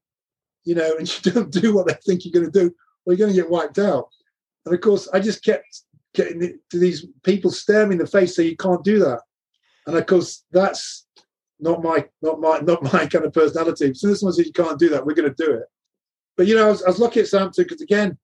[0.65, 2.73] You know, and you don't do what they think you're going to do,
[3.05, 4.09] or you're going to get wiped out.
[4.65, 5.65] And of course, I just kept
[6.13, 9.21] getting to these people stare me in the face, say you can't do that.
[9.87, 11.07] And of course, that's
[11.59, 13.93] not my not my not my kind of personality.
[13.93, 15.65] So this one says you can't do that, we're going to do it.
[16.37, 18.17] But you know, I was, I was lucky at Southampton because again,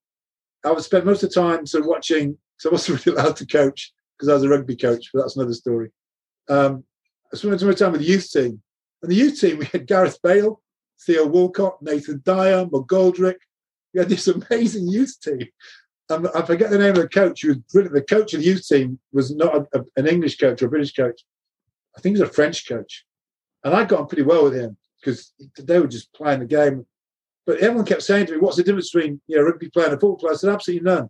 [0.64, 2.38] I would spend most of the time sort of watching.
[2.58, 5.36] So I wasn't really allowed to coach because I was a rugby coach, but that's
[5.36, 5.92] another story.
[6.50, 6.84] Um,
[7.34, 8.62] I spent my time with the youth team,
[9.02, 10.62] and the youth team we had Gareth Bale,
[11.06, 13.38] Theo Walcott, Nathan Dyer, McGoldrick.
[13.94, 15.48] We had this amazing youth team.
[16.10, 17.42] Um, I forget the name of the coach.
[17.42, 17.96] He was brilliant.
[17.96, 20.70] The coach of the youth team was not a, a, an English coach or a
[20.70, 21.22] British coach.
[21.98, 23.06] I think he was a French coach.
[23.64, 26.86] And I got on pretty well with him because they were just playing the game.
[27.46, 29.96] But everyone kept saying to me, what's the difference between you know, rugby player and
[29.96, 30.34] a football player?
[30.34, 31.10] I said, absolutely none.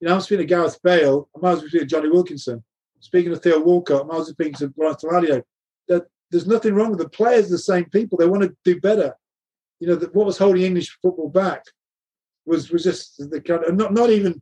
[0.00, 1.28] You know, I'm speaking to Gareth Bale.
[1.34, 2.62] I might as well speak to Jonny Wilkinson.
[3.00, 5.42] Speaking of Theo Walcott, I might as well speak to Brian Taladio.
[5.88, 8.18] That there's nothing wrong with the players, the same people.
[8.18, 9.14] They want to do better.
[9.80, 11.62] You know, the, what was holding English football back
[12.44, 14.40] was was just the kind of not not even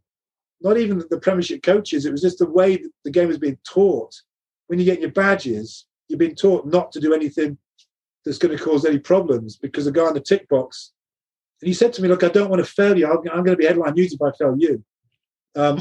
[0.60, 2.06] not even the Premiership coaches.
[2.06, 4.14] It was just the way the game was being taught.
[4.66, 7.58] When you get your badges, you're being taught not to do anything
[8.24, 10.94] that's going to cause any problems because the guy in the tick box
[11.64, 13.06] and he said to me, Look, I don't want to fail you.
[13.06, 14.84] I'm, I'm going to be headline news if I fail you.
[15.56, 15.80] Um,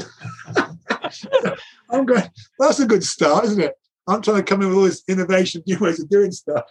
[1.90, 2.22] I'm going,
[2.58, 3.74] that's a good start, isn't it?
[4.06, 6.64] I'm trying to come in with all this innovation, new ways of doing stuff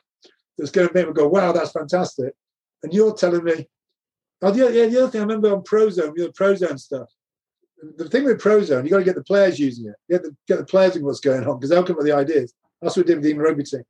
[0.58, 2.34] that's going to make me go, wow, that's fantastic.
[2.84, 3.68] And you're telling me,
[4.42, 7.10] oh, the, yeah, the other thing I remember on Prozone, you know, Prozone stuff.
[7.98, 9.96] The thing with Prozone, you got to get the players using it.
[10.08, 12.08] You have to get the players in what's going on because they'll come up with
[12.08, 12.54] the ideas.
[12.82, 13.84] That's what we did with the England rugby team.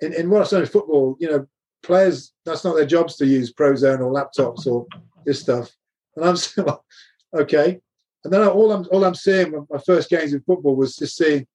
[0.00, 1.46] In, in what I've football, you know,
[1.82, 4.86] players, that's not their jobs to use Prozone or laptops or
[5.24, 5.70] this stuff.
[6.16, 6.68] And I'm saying,
[7.34, 7.80] okay.
[8.24, 11.46] And then all I'm all I'm seeing my first games in football was just seeing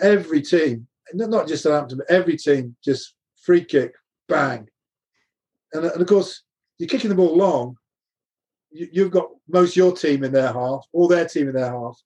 [0.00, 3.94] every team, not just Southampton, but every team just free kick,
[4.28, 4.68] bang.
[5.72, 6.42] And, and of course,
[6.78, 7.76] you're kicking the ball long.
[8.70, 12.00] You, have got most your team in their half, all their team in their half,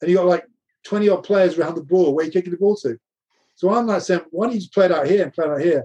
[0.00, 0.46] and you've got like
[0.84, 2.14] 20 odd players around the ball.
[2.14, 2.98] Where you kicking the ball to?
[3.56, 5.50] So I'm like saying, why don't you just play it out here and play it
[5.50, 5.84] out here?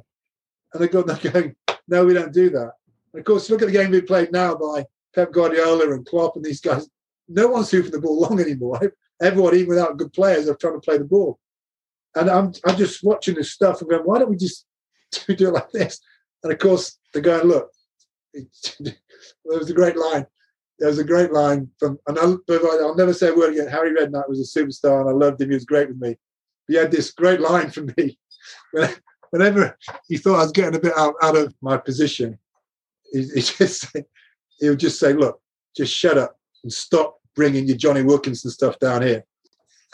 [0.74, 1.56] And they're going,
[1.88, 2.72] no, we don't do that.
[3.14, 6.36] And of course, look at the game we played now by Pep Guardiola and Klopp
[6.36, 6.88] and these guys.
[7.28, 8.80] No one's hoofing the ball long anymore.
[9.22, 11.40] Everyone, even without good players, are trying to play the ball.
[12.16, 14.66] And I'm, I'm just watching this stuff and going, why don't we just
[15.28, 16.00] do it like this?
[16.44, 17.70] And of course, they're going, look,
[18.34, 18.96] there
[19.46, 20.26] was a great line.
[20.80, 23.68] There was a great line from, and I'll, I'll never say a word again.
[23.68, 25.50] Harry Redknapp was a superstar and I loved him.
[25.50, 26.16] He was great with me.
[26.68, 28.18] He had this great line from me.
[29.32, 32.40] Whenever he thought I was getting a bit out, out of my position,
[33.12, 33.88] he, he just
[34.60, 35.42] he would just say, look,
[35.76, 39.24] just shut up and stop bringing your Jonny Wilkinson stuff down here.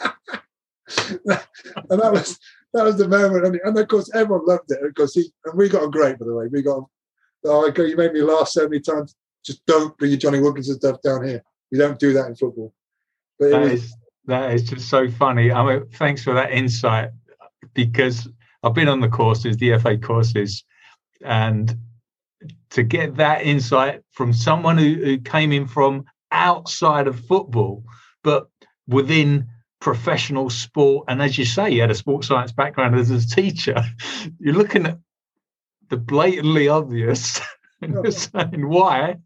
[0.00, 2.38] and that was
[2.74, 5.68] that was the moment, and, and, of course everyone loved it because he and we
[5.68, 6.18] got on great.
[6.18, 6.84] By the way, we got.
[7.44, 9.14] Oh, you made me laugh so many times.
[9.44, 11.40] Just don't bring your Jonny Wilkinson stuff down here.
[11.70, 12.74] We don't do that in football.
[13.38, 15.52] But that was, is, that is just so funny.
[15.52, 17.10] I mean, thanks for that insight
[17.72, 18.28] because
[18.64, 20.64] I've been on the courses, the FA courses,
[21.24, 21.76] and
[22.70, 27.84] to get that insight from someone who, who came in from outside of football,
[28.22, 28.48] but
[28.86, 29.48] within
[29.80, 31.04] professional sport.
[31.08, 33.84] And as you say, you had a sports science background as a teacher.
[34.38, 34.98] You're looking at
[35.88, 37.40] the blatantly obvious
[37.82, 39.16] and you're saying why.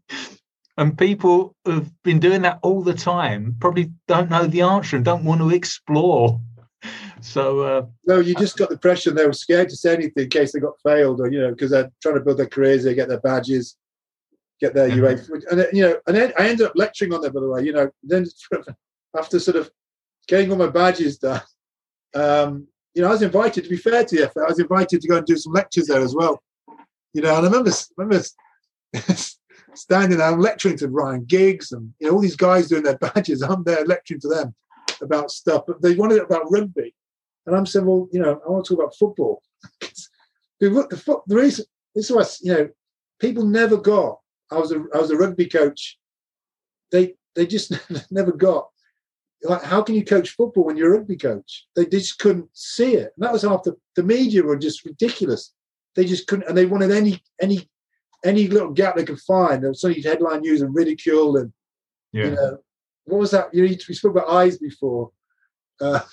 [0.77, 5.05] And people who've been doing that all the time probably don't know the answer and
[5.05, 6.39] don't want to explore.
[7.23, 9.11] So uh, no, you just got the pressure.
[9.11, 11.69] They were scared to say anything in case they got failed, or you know, because
[11.69, 13.77] they're trying to build their careers, they get their badges,
[14.61, 14.99] get their mm-hmm.
[14.99, 15.51] UA.
[15.51, 17.31] And you know, and then I ended up lecturing on there.
[17.31, 18.25] By the way, you know, then
[19.17, 19.69] after sort of
[20.27, 21.41] getting all my badges done,
[22.15, 23.63] um, you know, I was invited.
[23.63, 26.01] To be fair to you, I was invited to go and do some lectures there
[26.01, 26.41] as well.
[27.13, 28.25] You know, and I remember remember
[29.73, 32.97] standing there and lecturing to Ryan Giggs and you know all these guys doing their
[33.13, 33.41] badges.
[33.41, 34.55] I'm there lecturing to them
[35.01, 36.93] about stuff, but they wanted it about rugby,
[37.45, 39.41] and I'm saying, well, you know, I want to talk about football.
[40.59, 42.69] the, the, the reason this was, you know,
[43.19, 44.20] people never got.
[44.51, 45.97] I was a I was a rugby coach.
[46.91, 47.73] They they just
[48.11, 48.67] never got
[49.43, 51.67] like how can you coach football when you're a rugby coach?
[51.75, 53.13] They just couldn't see it.
[53.15, 55.53] And that was after the media were just ridiculous.
[55.95, 57.69] They just couldn't, and they wanted any any
[58.23, 59.63] any little gap they could find.
[59.63, 61.51] There was some headline news and ridicule and
[62.13, 62.25] yeah.
[62.25, 62.57] you know
[63.05, 63.53] what was that?
[63.53, 65.11] You know, we spoke about eyes before.
[65.79, 66.01] Uh,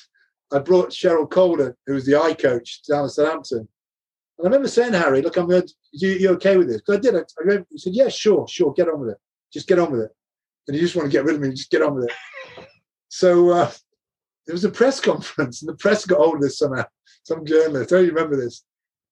[0.51, 3.69] I brought Sherylle Calder, who was the eye coach down at Southampton.
[4.39, 6.81] And I remember saying, Harry, look, I'm going you, you okay with this?
[6.81, 7.15] Because I did.
[7.17, 9.19] I, I he said, yeah, sure, sure, get on with it.
[9.53, 10.11] Just get on with it.
[10.69, 12.67] And you just want to get rid of me, just get on with it.
[13.09, 13.71] So uh,
[14.47, 16.85] there was a press conference, and the press got hold of this somehow.
[17.25, 18.65] Some journalist, I don't remember this.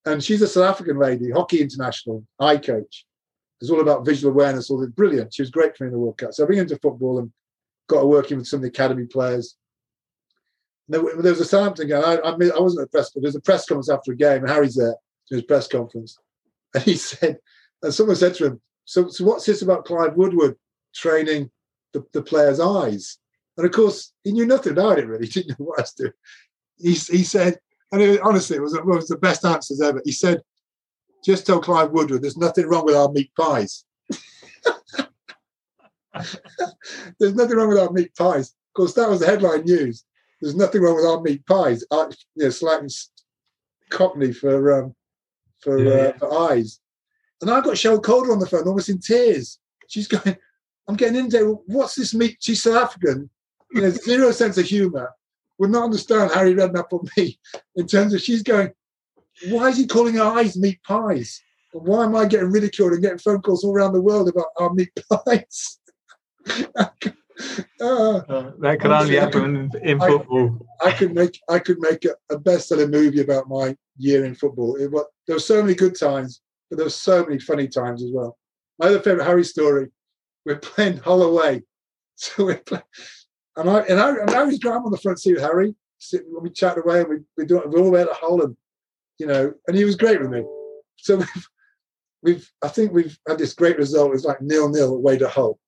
[0.04, 3.04] And she's a South African lady, hockey international, eye coach.
[3.60, 5.34] It's all about visual awareness, all the brilliant.
[5.34, 6.34] She was great for me in the World Cup.
[6.34, 7.32] So I bring into football and
[7.88, 9.56] got her working with some of the academy players.
[10.88, 12.02] There, was a Southampton game.
[12.04, 14.42] I, I, I wasn't at press, but there was a press conference after a game,
[14.42, 14.94] and Harry's there
[15.28, 16.18] to his press conference.
[16.74, 17.38] And he said,
[17.82, 20.56] and someone said to him, So, so what's this about Clive Woodward
[20.94, 21.50] training
[21.94, 23.18] the, the players' eyes?
[23.56, 25.26] And of course, he knew nothing about it really.
[25.32, 26.12] He didn't know what I was doing.
[26.76, 27.58] He, he said,
[27.92, 30.02] and it, honestly, it was, the best answers ever.
[30.04, 30.42] He said,
[31.24, 33.84] just tell Clive Woodward there's nothing wrong with our meat pies.
[37.18, 38.48] there's nothing wrong with our meat pies.
[38.50, 40.04] Of course, that was the headline news.
[40.40, 41.84] There's nothing wrong with our meat pies.
[41.90, 42.86] I, you know,
[43.90, 44.94] cockney for um,
[45.60, 45.90] for, yeah.
[45.90, 46.80] uh, for eyes.
[47.40, 49.58] And I've got Sherylle Calder on the phone, almost in tears.
[49.88, 50.36] She's going,
[50.88, 52.38] I'm getting into what's this meat?
[52.40, 53.30] She's South African
[53.72, 55.14] you know, zero sense of humor,
[55.58, 57.38] would not understand Harry Redknapp or me
[57.76, 58.70] in terms of she's going,
[59.48, 61.42] why is he calling her eyes meat pies?
[61.72, 64.72] Why am I getting ridiculed and getting phone calls all around the world about our
[64.72, 64.90] meat
[65.26, 65.78] pies?
[66.74, 66.84] uh,
[67.80, 70.66] uh, that could only happen in, in football.
[70.80, 74.34] I, I, could make I could make a, a best-selling movie about my year in
[74.34, 74.76] football.
[74.76, 78.02] It, what, there were so many good times, but there were so many funny times
[78.02, 78.36] as well.
[78.78, 79.88] My other favorite Harry story:
[80.44, 81.62] we're playing Hull away,
[82.16, 82.84] so we're playing,
[83.56, 85.74] and I and I and I was driving on the front seat with Harry.
[85.98, 88.56] Sitting, we chatted away and we we do we all went to Holland,
[89.18, 90.44] you know, and he was great with me.
[90.96, 91.48] So we've
[92.22, 94.14] we've I think we've had this great result.
[94.14, 95.58] It's like nil nil away to Hull,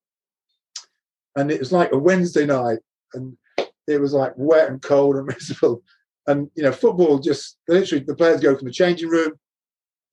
[1.37, 2.81] and it was like a Wednesday night,
[3.15, 3.37] and
[3.87, 5.83] it was like wet and cold and miserable.
[6.27, 9.33] And you know, football just literally the players go from the changing room.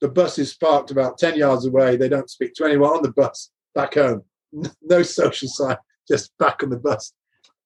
[0.02, 1.98] The bus is parked about ten yards away.
[1.98, 4.24] They don't speak to anyone on the bus back home.
[4.82, 5.78] No social sign,
[6.08, 7.14] just back on the bus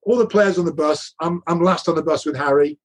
[0.04, 1.14] all the players on the bus.
[1.20, 2.80] I'm, I'm last on the bus with Harry.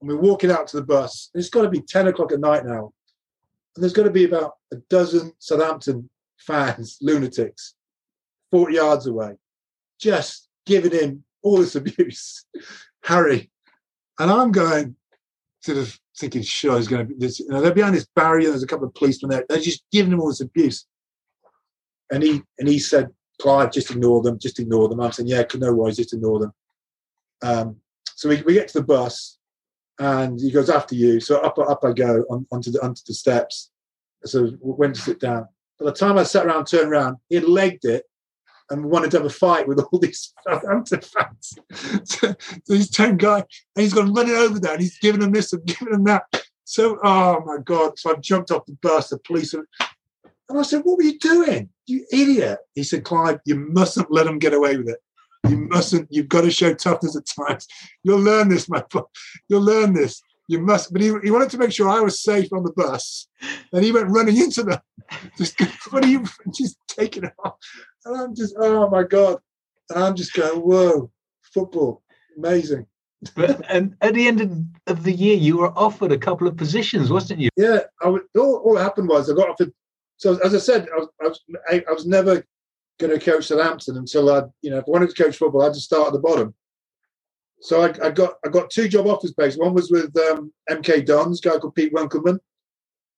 [0.00, 1.30] And we're walking out to the bus.
[1.34, 2.92] It's got to be 10 o'clock at night now.
[3.74, 6.08] And there's got to be about a dozen Southampton
[6.38, 7.74] fans, lunatics,
[8.50, 9.36] 40 yards away,
[10.00, 12.44] just giving him all this abuse.
[13.04, 13.50] Harry.
[14.18, 14.96] And I'm going,
[15.68, 17.40] sort of thinking, sure, he's going to be this.
[17.40, 18.48] You know, they're behind this barrier.
[18.48, 19.44] There's a couple of policemen there.
[19.48, 20.86] They're just giving him all this abuse.
[22.10, 23.10] And he and he said,
[23.40, 25.00] Clive, just ignore them, just ignore them.
[25.00, 26.52] I'm saying, yeah, no worries, just ignore them.
[27.42, 27.76] Um,
[28.16, 29.38] so we, we get to the bus
[29.98, 31.20] and he goes after you.
[31.20, 33.70] So up up I go on, onto the onto the steps.
[34.24, 35.46] So went to sit down.
[35.78, 38.04] By the time I sat around, turned around, he had legged it
[38.70, 41.58] and wanted to have a fight with all these Southampton fans.
[42.04, 42.34] so,
[42.66, 45.64] he's ten guy and he's gone running over there and he's giving them this and
[45.66, 46.24] giving them that.
[46.64, 47.98] So oh my god!
[47.98, 49.08] So I jumped off the bus.
[49.08, 49.64] The police and
[50.50, 52.58] I said, "What were you doing?" you idiot.
[52.74, 54.98] He said, Clive, you mustn't let them get away with it.
[55.48, 57.66] You mustn't, you've got to show toughness at times.
[58.02, 59.02] You'll learn this, my boy.
[59.48, 60.20] You'll learn this.
[60.48, 63.28] You must, but he, he wanted to make sure I was safe on the bus.
[63.72, 64.80] And he went running into them.
[65.36, 66.24] Just, what are you
[66.54, 67.54] just taking off?
[68.04, 69.38] And I'm just, oh my God.
[69.90, 71.10] And I'm just going, whoa,
[71.42, 72.02] football,
[72.36, 72.86] amazing.
[73.34, 74.40] but and at the end
[74.86, 77.50] of, the year, you were offered a couple of positions, wasn't you?
[77.56, 79.72] Yeah, I would, all, all that happened was I got offered
[80.18, 81.40] so as I said, I was, I was,
[81.70, 82.44] I was never
[82.98, 85.66] going to coach Southampton until I, you know, if I wanted to coach football, I
[85.66, 86.54] had to start at the bottom.
[87.60, 89.58] So I, I got I got two job offers based.
[89.58, 92.38] One was with um, MK Dons, guy called Pete Winkelman,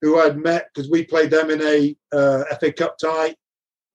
[0.01, 3.35] who I'd met because we played them in a uh, FA Cup tie.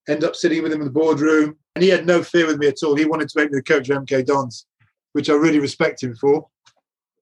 [0.08, 2.68] End up sitting with him in the boardroom, and he had no fear with me
[2.68, 2.96] at all.
[2.96, 4.68] He wanted to make me the coach of MK Dons,
[5.14, 6.48] which I really respect him for.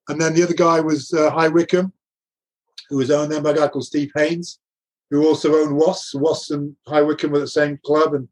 [0.09, 1.93] And then the other guy was uh, High Wycombe,
[2.89, 4.59] who was owned then by a guy called Steve Hayes
[5.13, 6.15] who also owned Wasps.
[6.15, 8.28] Wasps and High Wycombe were the same club, and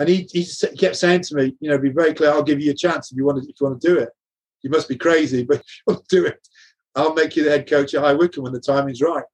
[0.00, 0.46] and he, he
[0.78, 2.30] kept saying to me, you know, be very clear.
[2.30, 4.08] I'll give you a chance if you want to if you want to do it.
[4.62, 6.48] You must be crazy, but if you want to do it,
[6.94, 9.24] I'll make you the head coach at High Wycombe when the timing's right.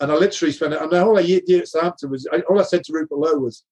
[0.00, 0.74] And I literally spent.
[0.74, 3.64] And all I did at Southampton was all I said to Rupert Lowe was,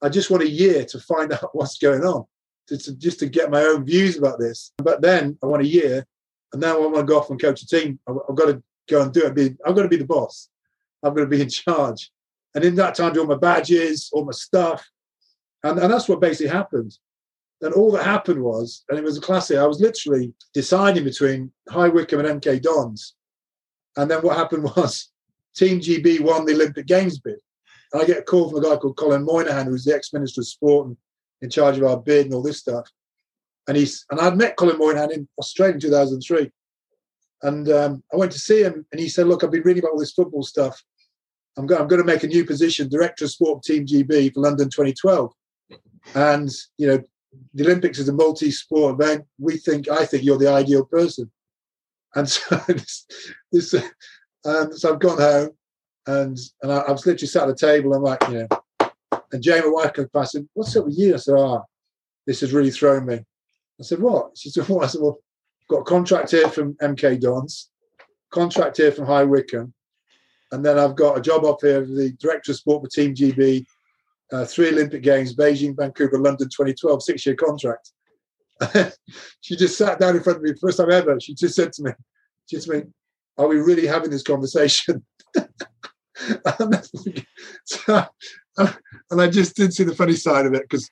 [0.00, 2.24] I just want a year to find out what's going on,
[2.68, 4.70] to, to, just to get my own views about this.
[4.78, 6.06] But then I want a year,
[6.52, 7.98] and now I want to go off and coach a team.
[8.08, 9.34] I've, I've got to go and do it.
[9.34, 10.50] Be, I'm going to be the boss.
[11.02, 12.12] I'm going to be in charge.
[12.54, 14.88] And in that time, do all my badges, all my stuff.
[15.64, 16.96] And, and that's what basically happened.
[17.62, 21.50] And all that happened was, and it was a classic, I was literally deciding between
[21.70, 23.14] High Wycombe and MK Dons.
[23.96, 25.10] And then what happened was
[25.56, 27.38] Team GB won the Olympic Games bid.
[27.92, 30.46] And I get a call from a guy called Colin Moynihan, who's the ex-minister of
[30.46, 30.96] sport and
[31.40, 32.88] in charge of our bid and all this stuff.
[33.66, 36.50] And he's and I'd met Colin Moynihan in Australia in 2003.
[37.42, 39.92] And um, I went to see him, and he said, "Look, I've been reading about
[39.92, 40.82] all this football stuff.
[41.56, 44.68] I'm, I'm going to make a new position, director of sport Team GB for London
[44.68, 45.32] 2012.
[46.14, 47.02] And you know,
[47.54, 49.24] the Olympics is a multi-sport event.
[49.38, 51.30] We think, I think, you're the ideal person.
[52.14, 53.06] And so, this,
[53.50, 53.74] this
[54.44, 55.50] um, so I've gone home,
[56.06, 57.94] and and I, I, was literally sat at the table.
[57.94, 58.90] I'm like, you know,
[59.32, 61.64] and Jane, my wife, comes past and "What's up with you?" I said, "Ah, oh,
[62.26, 65.18] this has really thrown me." I said, "What?" She said, "What?" I said, "Well."
[65.68, 67.70] got a contract here from MK Dons,
[68.30, 69.72] contract here from High Wycombe,
[70.52, 73.64] and then I've got a job up here the director of sport for Team GB,
[74.34, 77.92] uh, three Olympic Games, Beijing, Vancouver, London 2012, six year contract.
[79.40, 81.20] she just sat down in front of me, first time ever.
[81.20, 81.92] She just said to me,
[82.46, 82.84] she said to me,
[83.38, 85.04] Are we really having this conversation?
[85.36, 85.46] and
[89.10, 90.90] I just didn't see the funny side of it because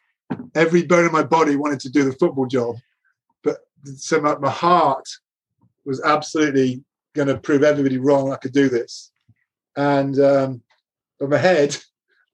[0.54, 2.76] every bone in my body wanted to do the football job
[3.42, 3.58] But
[3.96, 5.08] so my, my heart
[5.84, 6.84] was absolutely
[7.14, 8.32] going to prove everybody wrong.
[8.32, 9.10] I could do this,
[9.76, 10.62] and um,
[11.18, 11.76] but my head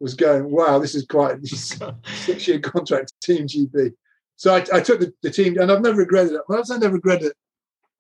[0.01, 1.79] was going, "Wow, this is quite this
[2.25, 3.93] six-year contract Team GB."
[4.37, 6.43] So I, I took the, the, team, and I've never regretted it.
[6.49, 7.37] Well, I've never regretted it,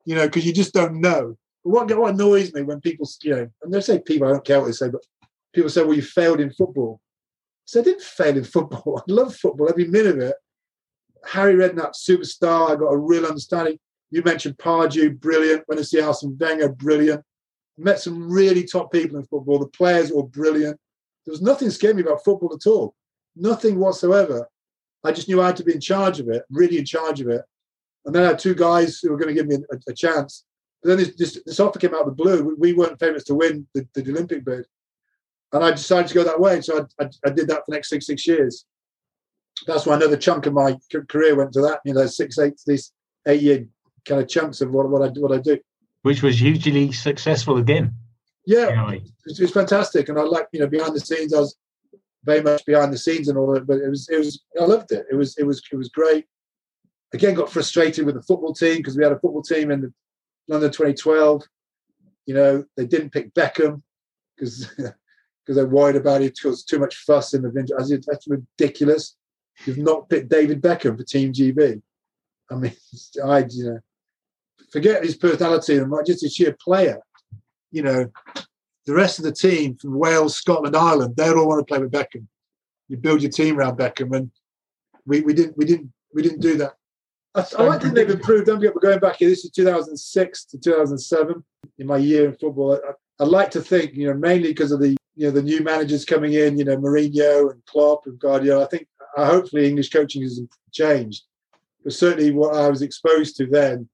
[0.04, 1.36] you know, because you just don't know.
[1.64, 4.44] But what, what annoys me when people, you know, and they say people, I don't
[4.44, 5.02] care what they say, but
[5.52, 7.00] people say, "Well, you failed in football."
[7.64, 9.02] So I didn't fail in football.
[9.08, 10.36] I love football every minute of it.
[11.26, 12.70] Harry Redknapp, superstar.
[12.70, 13.78] I got a real understanding.
[14.10, 15.64] You mentioned Pardew, brilliant.
[15.66, 17.22] When I see Arsene Wenger, brilliant.
[17.76, 19.58] Met some really top people in football.
[19.58, 20.78] The players were brilliant.
[21.28, 22.94] There was nothing scared me about football at all.
[23.36, 24.48] Nothing whatsoever.
[25.04, 27.28] I just knew I had to be in charge of it, really in charge of
[27.28, 27.42] it.
[28.06, 30.46] And then I had two guys who were going to give me a, a chance.
[30.82, 32.56] But then this, this, this, offer came out of the blue.
[32.58, 34.64] We weren't favourites to win the, the, Olympic bid.
[35.52, 36.62] And I decided to go that way.
[36.62, 38.64] So I, I, I did that for the next six, six years
[39.66, 40.76] that's why another chunk of my
[41.08, 41.80] career went to that.
[41.84, 42.92] You know, six, eight, these
[43.26, 43.66] eight year
[44.06, 45.58] kind of chunks of what, what I what I do,
[46.02, 47.94] which was hugely successful again.
[48.48, 51.34] Yeah, it was, it was fantastic, and I like you know behind the scenes.
[51.34, 51.54] I was
[52.24, 54.90] very much behind the scenes and all that, but it was it was I loved
[54.90, 55.04] it.
[55.10, 56.24] It was it was it was great.
[57.12, 59.92] Again, got frustrated with the football team because we had a football team in the
[60.48, 61.42] London 2012.
[62.24, 63.82] You know, they didn't pick Beckham
[64.34, 64.96] because because
[65.46, 68.06] they're worried about it because too much fuss in the vintage.
[68.06, 69.14] That's ridiculous.
[69.66, 71.82] You've not picked David Beckham for Team GB.
[72.50, 72.72] I mean,
[73.26, 73.80] I you know,
[74.72, 77.02] forget his personality and just a sheer player.
[77.70, 78.12] You know,
[78.86, 81.92] the rest of the team from Wales, Scotland, Ireland, they all want to play with
[81.92, 82.26] Beckham.
[82.88, 84.30] You build your team around Beckham, and
[85.06, 86.74] we, we didn't we didn't we didn't do that.
[87.34, 88.46] I, I think they've improved.
[88.46, 89.28] Don't we're going back here.
[89.28, 91.44] This is 2006 to 2007
[91.78, 92.74] in my year in football.
[92.74, 95.62] I, I like to think, you know, mainly because of the you know the new
[95.62, 98.64] managers coming in, you know, Mourinho and Klopp and Guardiola.
[98.64, 100.40] I think uh, hopefully English coaching has
[100.72, 101.24] changed.
[101.84, 103.88] But certainly what I was exposed to then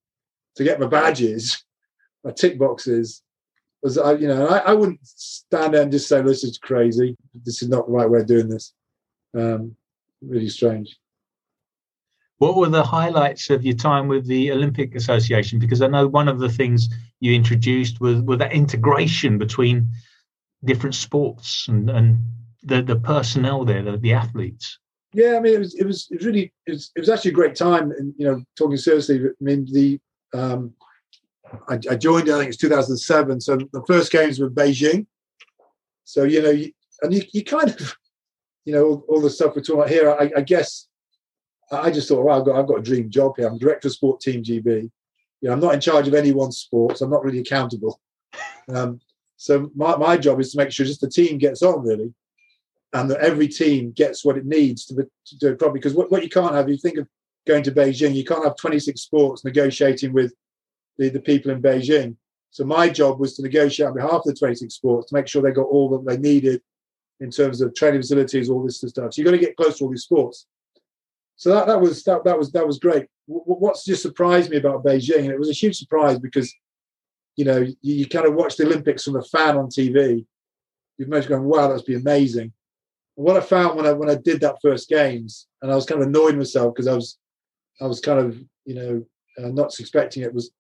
[0.56, 1.64] to get my badges,
[2.22, 3.22] my tick boxes,
[3.84, 7.14] was I, you know, I, I, wouldn't stand there and just say, "This is crazy.
[7.44, 8.72] This is not the right way of doing this."
[9.36, 9.76] Um,
[10.22, 10.98] really strange.
[12.38, 15.58] What were the highlights of your time with the Olympic Association?
[15.58, 16.88] Because I know one of the things
[17.20, 19.88] you introduced was, was that integration between
[20.64, 22.18] different sports and, and
[22.64, 24.78] the, the personnel there, the, the athletes.
[25.12, 27.30] Yeah, I mean, it was it was, it was really it was, it was actually
[27.30, 27.92] a great time.
[27.92, 30.00] And you know, talking seriously, I mean, the
[30.34, 30.74] um,
[31.68, 32.30] I, I, joined.
[32.30, 33.40] I think it's 2007.
[33.40, 35.06] So the first games were Beijing.
[36.04, 36.50] So you know,
[37.02, 37.96] and you, you kind of,
[38.64, 40.10] you know, all, all, the stuff we're talking about here.
[40.10, 40.88] I, I guess
[41.72, 43.46] I just thought, well, I've got I've got a dream job here.
[43.46, 44.90] I'm director of sport team GB.
[45.40, 47.00] You know, I'm not in charge of anyone's sports.
[47.00, 48.00] I'm not really accountable.
[48.68, 49.00] Um,
[49.36, 52.14] so my, my job is to make sure just the team gets on really
[52.94, 55.80] and that every team gets what it needs to, to do it properly.
[55.80, 57.08] Because what, what you can't have, you think of
[57.46, 60.32] going to Beijing, you can't have 26 sports negotiating with
[60.98, 62.16] the, the people in Beijing.
[62.50, 65.42] So my job was to negotiate on behalf of the 26 sports to make sure
[65.42, 66.62] they got all that they needed
[67.20, 69.12] in terms of training facilities, all this stuff.
[69.12, 70.46] So you've got to get close to all these sports.
[71.36, 73.06] So that, that was that, that was that was great.
[73.26, 76.54] What's just surprised me about Beijing, and it was a huge surprise because
[77.36, 80.24] you know you, you kind of watch the Olympics from a fan on TV.
[80.96, 82.52] You've most going, wow, that's be amazing.
[83.16, 85.86] And what I found when I when I did that first games, and I was
[85.86, 87.18] kind of annoyed myself because I was
[87.80, 89.04] I was kind of you know
[89.38, 90.52] uh, not expecting it was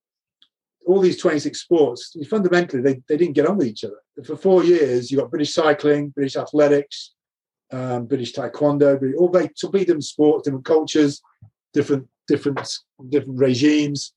[0.86, 4.00] all these 26 sports, fundamentally, they, they didn't get on with each other.
[4.24, 7.14] For four years, you got British cycling, British athletics,
[7.72, 11.20] um, British taekwondo, all they completely different sports, different cultures,
[11.72, 12.60] different different
[13.08, 14.12] different regimes,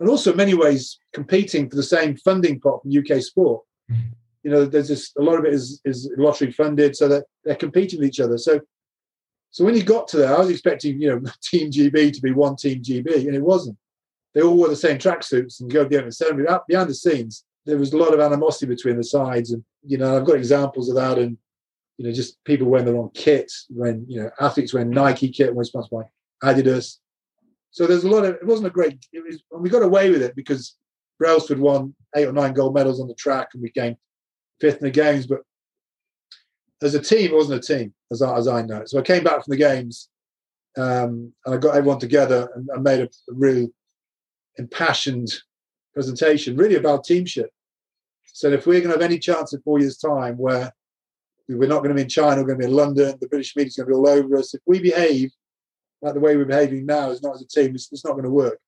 [0.00, 3.64] and also in many ways competing for the same funding pot from UK sport.
[3.90, 4.02] Mm-hmm.
[4.44, 7.54] You know, there's just a lot of it is is lottery funded, so that they're
[7.54, 8.38] competing with each other.
[8.38, 8.60] So,
[9.50, 12.32] so when you got to there, I was expecting you know Team GB to be
[12.32, 13.78] one Team GB, and it wasn't
[14.38, 16.46] they all wore the same tracksuits and go to the ceremony.
[16.68, 20.16] Behind the scenes, there was a lot of animosity between the sides, and you know
[20.16, 21.36] I've got examples of that, and
[21.96, 25.52] you know just people wearing the wrong kit when you know athletes wearing Nike kit
[25.52, 26.98] when sponsored by Adidas.
[27.72, 29.04] So there's a lot of it wasn't a great.
[29.12, 30.76] It was, and we got away with it because
[31.18, 33.96] Brailsford won eight or nine gold medals on the track, and we came
[34.60, 35.26] fifth in the games.
[35.26, 35.40] But
[36.80, 38.84] as a team, it wasn't a team, as I, as I know.
[38.86, 40.10] So I came back from the games,
[40.76, 43.34] um, and I got everyone together and, and made a, a
[44.58, 45.32] impassioned
[45.94, 47.50] presentation, really about teamship.
[48.24, 50.72] So if we're going to have any chance in four years' time where
[51.48, 53.56] we're not going to be in China, we're going to be in London, the British
[53.56, 54.54] media's going to be all over us.
[54.54, 55.30] If we behave
[56.00, 58.24] like the way we're behaving now, is not as a team, it's, it's not going
[58.24, 58.58] to work.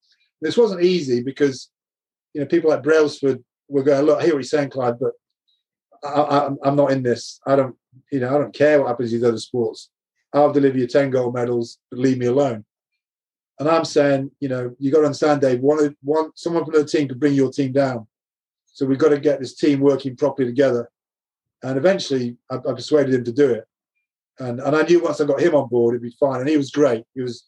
[0.41, 1.71] This wasn't easy because
[2.35, 5.13] you know people like Brailsford were going, look, I hear what you're saying, Clyde, but
[6.03, 7.41] I, am not in this.
[7.47, 7.77] I don't,
[8.11, 9.91] you know, I don't care what happens in other sports.
[10.33, 12.65] I'll deliver you 10 gold medals, but leave me alone.
[13.61, 15.61] And I'm saying, you know, you got to understand, Dave.
[15.61, 18.07] One, one, someone from the team could bring your team down.
[18.65, 20.91] So we've got to get this team working properly together.
[21.63, 23.65] And eventually, I, I persuaded him to do it.
[24.39, 26.41] And and I knew once I got him on board, it'd be fine.
[26.41, 27.05] And he was great.
[27.15, 27.45] He was,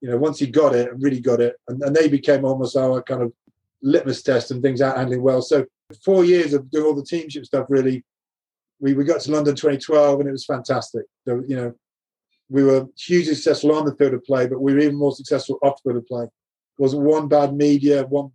[0.00, 2.76] you know, once he got it and really got it, and, and they became almost
[2.76, 3.32] our kind of
[3.80, 5.40] litmus test and things out handling well.
[5.40, 5.66] So
[6.04, 8.02] four years of doing all the teamship stuff, really,
[8.80, 11.04] we, we got to London 2012 and it was fantastic.
[11.28, 11.74] So, you know,
[12.48, 15.58] we were hugely successful on the field of play, but we were even more successful
[15.62, 16.24] off the field of play.
[16.24, 18.30] There wasn't one bad media, one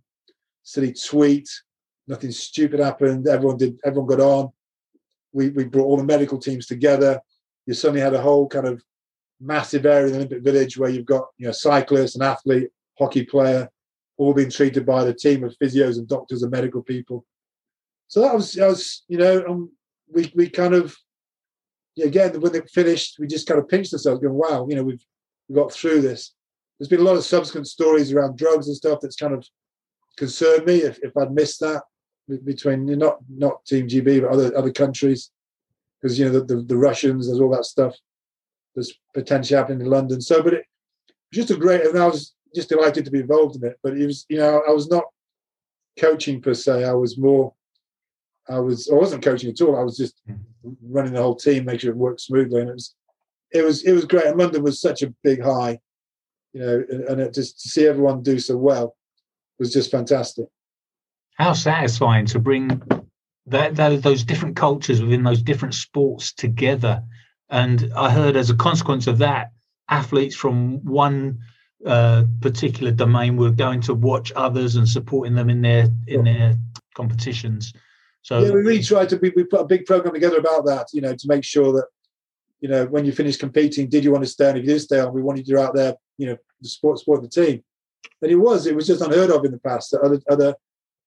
[0.62, 1.48] silly tweet,
[2.06, 3.28] nothing stupid happened.
[3.28, 3.78] Everyone did.
[3.84, 4.50] Everyone got on.
[5.32, 7.20] We we brought all the medical teams together.
[7.66, 8.82] You suddenly had a whole kind of
[9.40, 13.24] massive area in the Olympic Village where you've got you know cyclists, an athlete, hockey
[13.24, 13.70] player,
[14.18, 17.24] all being treated by the team of physios and doctors and medical people.
[18.08, 19.70] So that was, that was you know, um,
[20.12, 20.96] we we kind of
[22.02, 25.04] again, when they finished, we just kind of pinched ourselves, going, "Wow, you know, we've
[25.48, 26.34] we got through this."
[26.78, 29.46] There's been a lot of subsequent stories around drugs and stuff that's kind of
[30.16, 31.82] concerned me if, if I'd missed that
[32.44, 35.30] between not not Team GB but other other countries
[36.00, 37.94] because you know the, the, the Russians, there's all that stuff
[38.74, 40.20] that's potentially happening in London.
[40.20, 40.64] So, but it
[41.32, 43.78] was just a great, and I was just delighted to be involved in it.
[43.82, 45.04] But it was, you know, I was not
[45.98, 46.84] coaching per se.
[46.84, 47.52] I was more
[48.50, 49.78] I was I wasn't coaching at all.
[49.78, 50.72] I was just mm-hmm.
[50.82, 52.94] running the whole team, making sure it worked smoothly, and it was
[53.52, 54.26] it was it was great.
[54.26, 55.78] And London was such a big high,
[56.52, 58.96] you know, and, and it just to see everyone do so well
[59.58, 60.46] was just fantastic.
[61.34, 62.82] How satisfying to bring
[63.46, 67.02] that, that those different cultures within those different sports together.
[67.50, 69.50] And I heard as a consequence of that,
[69.88, 71.38] athletes from one
[71.84, 76.54] uh, particular domain were going to watch others and supporting them in their in their
[76.94, 77.72] competitions.
[78.22, 79.16] So yeah, we really tried to.
[79.16, 80.88] We, we put a big program together about that.
[80.92, 81.86] You know, to make sure that
[82.60, 84.56] you know when you finish competing, did you want to stay on?
[84.56, 85.94] If you did stay on, we wanted you out there.
[86.18, 87.62] You know, the sport, sport the team.
[88.22, 88.66] And it was.
[88.66, 89.90] It was just unheard of in the past.
[89.90, 90.54] That other, other,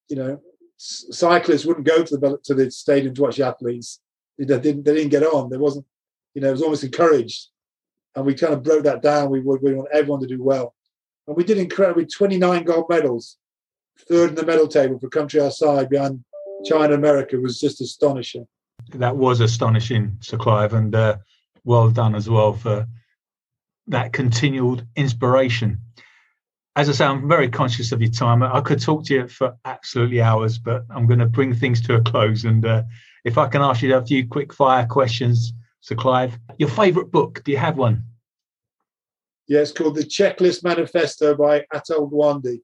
[0.09, 0.41] you know,
[0.77, 3.99] cyclists wouldn't go to the to the stadium to watch the athletes.
[4.37, 4.83] They didn't.
[4.83, 5.49] They didn't get on.
[5.49, 5.85] There wasn't.
[6.33, 7.49] You know, it was almost encouraged.
[8.15, 9.29] And we kind of broke that down.
[9.29, 9.61] We would.
[9.61, 10.73] We want everyone to do well.
[11.27, 12.05] And we did incredibly.
[12.05, 13.37] 29 gold medals,
[14.09, 16.23] third in the medal table for country outside behind
[16.63, 18.47] China America was just astonishing.
[18.89, 21.17] That was astonishing, Sir Clive, and uh,
[21.63, 22.87] well done as well for
[23.87, 25.79] that continued inspiration.
[26.75, 28.41] As I say, I'm very conscious of your time.
[28.41, 31.95] I could talk to you for absolutely hours, but I'm going to bring things to
[31.95, 32.45] a close.
[32.45, 32.83] And uh,
[33.25, 37.43] if I can ask you a few quick fire questions, Sir Clive, your favourite book?
[37.43, 38.03] Do you have one?
[39.47, 42.61] Yeah, it's called The Checklist Manifesto by Atul Gawande,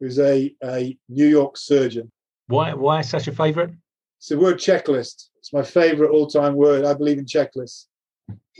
[0.00, 2.10] who's a, a New York surgeon.
[2.48, 3.70] Why why such a favourite?
[4.18, 5.28] It's the word checklist.
[5.38, 6.84] It's my favourite all-time word.
[6.84, 7.86] I believe in checklists.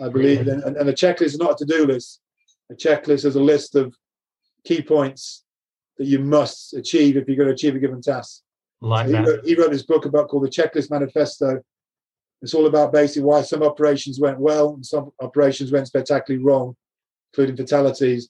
[0.00, 2.20] I believe in, and, and a checklist is not a to-do list.
[2.70, 3.94] A checklist is a list of
[4.64, 5.44] key points
[5.98, 8.42] that you must achieve if you're going to achieve a given task.
[8.80, 9.26] Like So he, that.
[9.26, 11.62] wrote, he wrote this book about called the Checklist Manifesto.
[12.42, 16.76] It's all about basically why some operations went well and some operations went spectacularly wrong,
[17.32, 18.28] including fatalities,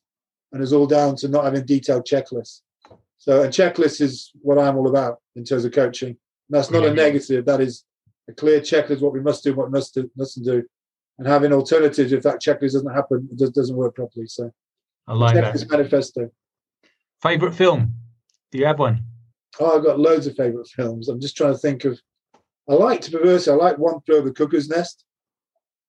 [0.52, 2.60] and it's all down to not having detailed checklists.
[3.18, 6.10] So a checklist is what I'm all about in terms of coaching.
[6.10, 6.16] And
[6.50, 6.96] that's not a Mhm.
[6.96, 7.44] negative.
[7.46, 7.84] That is
[8.28, 10.62] a clear checklist what we must do, what we must do, mustn't do,
[11.18, 14.26] and having alternatives if that checklist doesn't happen, it doesn't work properly.
[14.26, 14.50] So
[15.06, 15.70] I like that.
[15.70, 16.30] manifesto.
[17.22, 17.94] Favorite film?
[18.52, 19.02] Do you have one?
[19.58, 21.08] Oh, I've got loads of favourite films.
[21.08, 22.00] I'm just trying to think of.
[22.68, 23.48] I like to perverse.
[23.48, 25.04] I like One Flew Over the Cuckoo's Nest.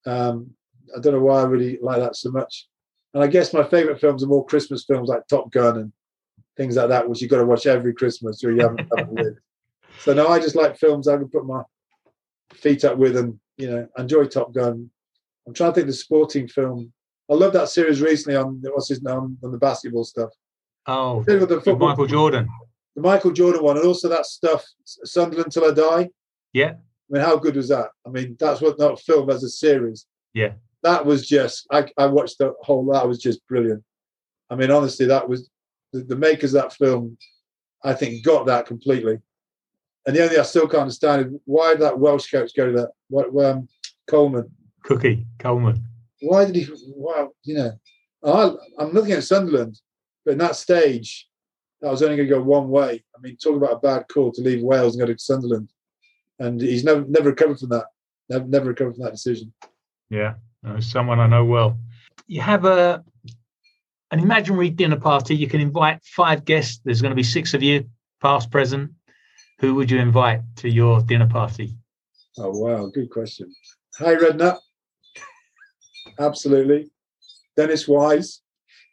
[0.06, 0.52] Um,
[0.96, 2.68] I don't know why I really like that so much.
[3.14, 5.94] And I guess my favourite films are more Christmas films like Top Gun and
[6.58, 9.38] things like that, which you've got to watch every Christmas or you haven't.
[10.00, 11.64] So no, I just like films I can put my
[12.54, 14.92] feet up with and you know enjoy Top Gun.
[15.48, 16.94] I'm trying to think of the sporting film.
[17.32, 20.30] I love that series recently on what's his name on the basketball stuff.
[20.86, 22.48] Oh, of the football Michael Jordan.
[22.96, 26.10] the Michael Jordan one, and also that stuff, Sunderland Till I Die.
[26.54, 26.74] Yeah.
[26.74, 27.90] I mean, how good was that?
[28.06, 30.06] I mean, that's what not film as a series.
[30.34, 30.54] Yeah.
[30.84, 33.84] That was just, I, I watched the whole, that was just brilliant.
[34.50, 35.50] I mean, honestly, that was
[35.94, 37.18] the, the makers of that film,
[37.84, 39.20] I think, got that completely.
[40.06, 42.68] And the only thing I still can't understand is why did that Welsh coach go
[42.68, 42.92] to that?
[43.10, 43.68] What, um,
[44.08, 44.50] Coleman?
[44.84, 45.84] Cookie Coleman.
[46.22, 46.68] Why did he?
[46.88, 47.72] Wow, you know,
[48.24, 49.80] I, I'm looking at Sunderland,
[50.26, 51.28] but in that stage,
[51.82, 53.04] that was only going to go one way.
[53.16, 55.70] I mean, talk about a bad call to leave Wales and go to Sunderland,
[56.40, 57.86] and he's never never recovered from that.
[58.30, 59.54] Never never recovered from that decision.
[60.10, 60.36] Yeah,
[60.80, 61.78] someone I know well.
[62.28, 63.04] You have a
[64.12, 65.36] an imaginary dinner party.
[65.36, 66.80] You can invite five guests.
[66.84, 67.90] There's going to be six of you,
[68.22, 68.92] past, present.
[69.60, 71.74] Who would you invite to your dinner party?
[72.38, 73.52] Oh wow, good question.
[73.98, 74.60] Harry Redknapp.
[76.20, 76.92] Absolutely.
[77.56, 78.42] Dennis Wise.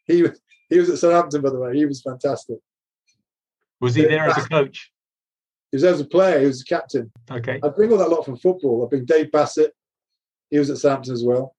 [0.07, 0.41] He was
[0.71, 1.77] he was at Southampton, by the way.
[1.77, 2.57] He was fantastic.
[3.81, 4.91] Was he there as a coach?
[5.71, 6.41] He was as a player.
[6.41, 7.12] He was a captain.
[7.31, 7.61] Okay.
[7.62, 8.85] I bring all that lot from football.
[8.85, 9.73] I bring Dave Bassett.
[10.51, 11.55] He was at Southampton as well.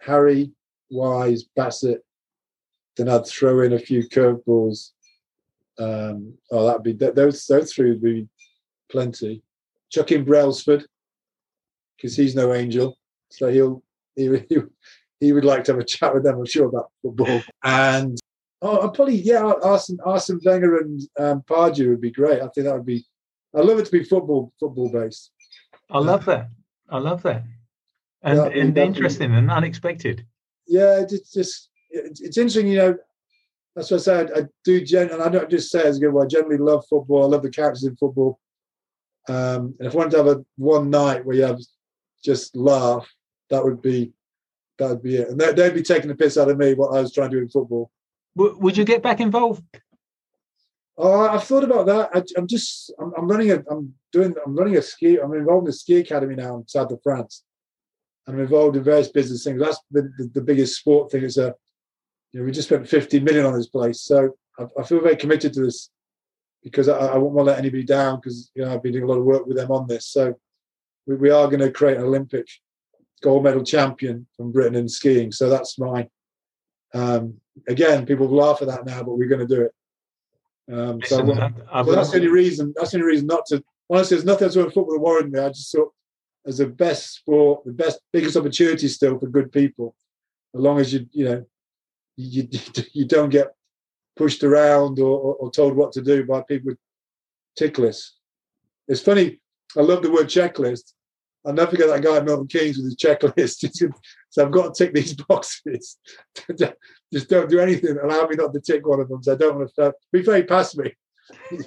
[0.00, 0.50] Harry,
[0.90, 2.04] Wise, Bassett.
[2.96, 4.90] Then I'd throw in a few curveballs.
[5.78, 8.28] Um, oh, that'd be th- those those three would be
[8.90, 9.42] plenty.
[9.90, 10.86] Chuck in Brailsford
[11.96, 12.98] because he's no angel,
[13.30, 13.82] so he'll
[14.16, 14.58] he, he
[15.20, 16.38] he would like to have a chat with them.
[16.38, 17.42] I'm sure about football.
[17.62, 18.18] And
[18.60, 22.42] oh, I'd probably yeah, Arsene Arsene Wenger and um, Pardew would be great.
[22.42, 23.04] I think that would be.
[23.54, 25.30] I love it to be football football based.
[25.90, 26.48] I love that.
[26.88, 27.44] I love that.
[28.22, 30.24] And, That'd and interesting and unexpected.
[30.66, 32.68] yeah, it's just it's, it's interesting.
[32.68, 32.96] You know,
[33.76, 34.30] that's what I said.
[34.34, 36.18] I do gen, and I don't just say it as a good.
[36.18, 37.24] I generally love football.
[37.24, 38.38] I love the characters in football.
[39.28, 41.60] Um, and if I wanted to have a one night where you have
[42.24, 43.08] just laugh,
[43.50, 44.12] that would be
[44.78, 45.28] that would be it.
[45.28, 47.36] And they, they'd be taking the piss out of me what I was trying to
[47.36, 47.90] do in football.
[48.34, 49.62] Would you get back involved?
[50.96, 52.10] Oh, I've thought about that.
[52.14, 55.18] I, I'm just I'm, I'm running a I'm doing I'm running a ski.
[55.18, 57.44] I'm involved in a ski academy now in south of France.
[58.26, 59.60] And I'm involved in various business things.
[59.60, 61.24] That's the, the, the biggest sport thing.
[61.24, 61.54] Is a
[62.32, 65.16] you know we just spent 50 million on this place, so I, I feel very
[65.16, 65.90] committed to this
[66.62, 69.04] because I, I won't want to let anybody down because you know I've been doing
[69.04, 70.06] a lot of work with them on this.
[70.06, 70.34] So
[71.06, 72.46] we, we are going to create an Olympic
[73.22, 75.32] gold medal champion from Britain in skiing.
[75.32, 76.08] So that's my
[76.94, 77.34] um,
[77.68, 79.74] again people laugh at that now, but we're going to do it.
[80.72, 82.72] Um, so Listen, I- I so that's the only reason.
[82.76, 83.62] That's the only reason not to.
[83.90, 85.38] Honestly, there's nothing else about football that worried me.
[85.38, 85.92] I just thought
[86.46, 89.94] as the best sport, the best, biggest opportunity still for good people,
[90.54, 91.44] as long as you, you know,
[92.22, 92.48] you
[92.92, 93.54] you don't get
[94.16, 96.78] pushed around or, or, or told what to do by people with
[97.56, 98.16] tick lists.
[98.88, 99.40] It's funny.
[99.76, 100.92] I love the word checklist.
[101.44, 103.68] I'll never forget that guy at Milton Keynes with his checklist.
[104.30, 105.98] so I've got to tick these boxes.
[107.12, 107.98] Just don't do anything.
[107.98, 109.22] Allow me not to tick one of them.
[109.22, 110.92] So I don't want to be very past me.
[111.50, 111.64] You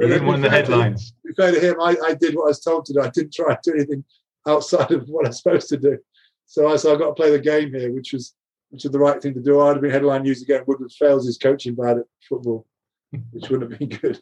[0.00, 1.10] didn't want the headlines.
[1.10, 3.00] To be fair to him, I, I did what I was told to do.
[3.00, 4.04] I didn't try to do anything
[4.46, 5.98] outside of what I was supposed to do.
[6.46, 8.34] So I said, I've got to play the game here, which was
[8.70, 9.60] which is the right thing to do.
[9.60, 10.62] I'd have been headline news again.
[10.66, 12.66] Woodward fails his coaching bad at football,
[13.30, 14.20] which wouldn't have been good.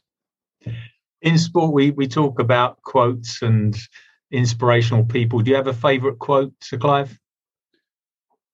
[1.22, 3.76] In sport, we, we talk about quotes and
[4.30, 5.40] inspirational people.
[5.40, 7.18] Do you have a favourite quote, Sir Clive?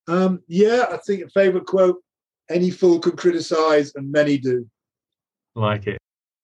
[0.07, 2.01] Um, yeah, I think a favourite quote:
[2.49, 4.67] "Any fool can criticise, and many do."
[5.55, 5.97] Like it.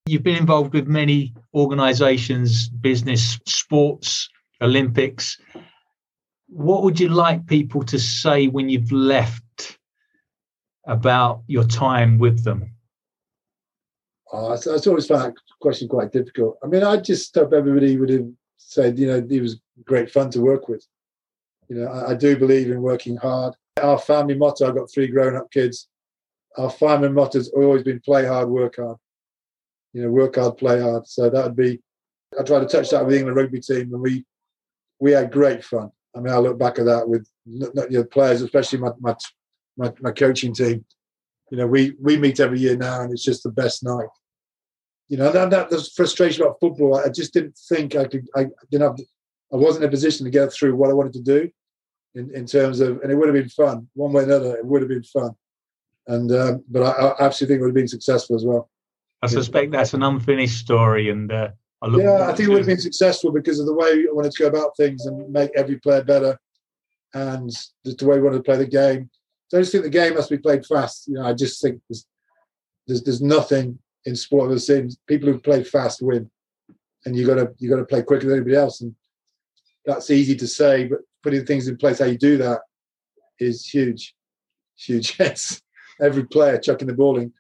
[0.06, 4.30] You've been involved with many organisations, business, sports,
[4.62, 5.38] Olympics.
[6.48, 9.78] What would you like people to say when you've left
[10.86, 12.72] about your time with them?
[14.32, 16.58] Oh, I, always found that question quite difficult.
[16.64, 20.30] I mean, I just hope everybody would have said, you know, it was great fun
[20.32, 20.86] to work with.
[21.70, 23.56] You know, I, I do believe in working hard.
[23.82, 25.88] Our family motto, I've got three grown up kids.
[26.58, 28.98] Our family motto has always been play hard, work hard.
[29.94, 31.08] You know, work hard, play hard.
[31.08, 31.82] So that would be.
[32.38, 34.26] I tried to touch that with the England rugby team, and we
[35.00, 35.92] we had great fun.
[36.18, 39.16] I mean, I look back at that with you know, players, especially my, my
[39.78, 40.84] my my coaching team.
[41.52, 44.10] You know, we we meet every year now, and it's just the best night.
[45.10, 46.98] You know, that, that there's frustration about football.
[46.98, 48.28] I just didn't think I could.
[48.36, 49.00] I didn't have.
[49.54, 51.50] I wasn't in a position to get through what I wanted to do,
[52.16, 54.58] in, in terms of, and it would have been fun one way or another.
[54.58, 55.32] It would have been fun,
[56.08, 58.70] and um, but I, I absolutely think it would have been successful as well.
[59.22, 61.50] I suspect that's an unfinished story, and uh,
[61.82, 64.32] I yeah, I think it would have been successful because of the way I wanted
[64.32, 66.40] to go about things and make every player better,
[67.14, 67.52] and
[67.84, 69.10] the, the way we wanted to play the game.
[69.50, 71.08] So I just think the game must be played fast.
[71.08, 72.06] You know, I just think there's
[72.88, 76.30] there's, there's nothing in sport that seems people who play fast win,
[77.06, 78.96] and you got to you got to play quicker than anybody else, and
[79.86, 82.62] that's easy to say, but putting things in place how you do that
[83.40, 84.16] is huge,
[84.76, 85.20] huge.
[85.20, 85.62] Yes,
[86.02, 87.32] every player chucking the ball in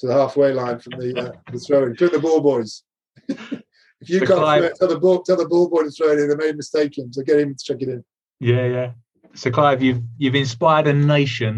[0.00, 1.96] to the halfway line from the uh, the throwing.
[1.96, 2.82] Put the ball, boys.
[4.00, 6.28] if you can't it, tell the ball tell the ball boy to throw it in.
[6.28, 8.04] They made a mistake in, so get him to check it in.
[8.40, 8.90] Yeah, yeah.
[9.34, 11.56] So Clive, you've you've inspired a nation.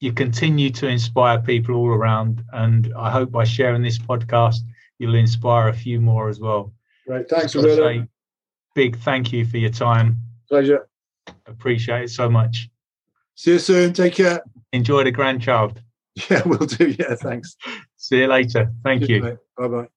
[0.00, 4.58] You continue to inspire people all around, and I hope by sharing this podcast,
[4.98, 6.72] you'll inspire a few more as well.
[7.06, 7.28] Right.
[7.28, 8.06] Thanks, Roberto.
[8.74, 10.16] Big thank you for your time.
[10.48, 10.88] Pleasure.
[11.46, 12.68] Appreciate it so much.
[13.34, 13.92] See you soon.
[13.92, 14.42] Take care.
[14.72, 15.80] Enjoy the grandchild.
[16.30, 16.94] Yeah, we'll do.
[16.98, 17.56] Yeah, thanks.
[17.96, 18.70] See you later.
[18.84, 19.38] Thank you.
[19.56, 19.88] Bye bye.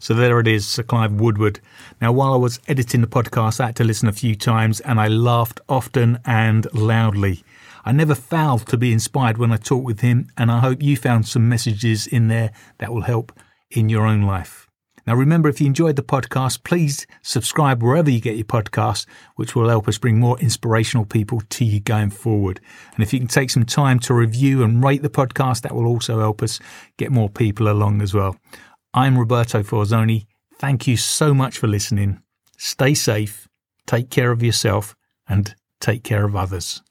[0.00, 1.58] So there it is, Sir Clive Woodward.
[2.00, 5.00] Now, while I was editing the podcast, I had to listen a few times and
[5.00, 7.42] I laughed often and loudly.
[7.84, 10.96] I never failed to be inspired when I talked with him, and I hope you
[10.96, 13.32] found some messages in there that will help
[13.70, 14.68] in your own life.
[15.06, 19.06] Now, remember, if you enjoyed the podcast, please subscribe wherever you get your podcasts,
[19.36, 22.60] which will help us bring more inspirational people to you going forward.
[22.94, 25.86] And if you can take some time to review and rate the podcast, that will
[25.86, 26.60] also help us
[26.98, 28.36] get more people along as well.
[28.98, 30.26] I'm Roberto Forzoni.
[30.58, 32.20] Thank you so much for listening.
[32.56, 33.46] Stay safe,
[33.86, 34.96] take care of yourself,
[35.28, 36.82] and take care of others.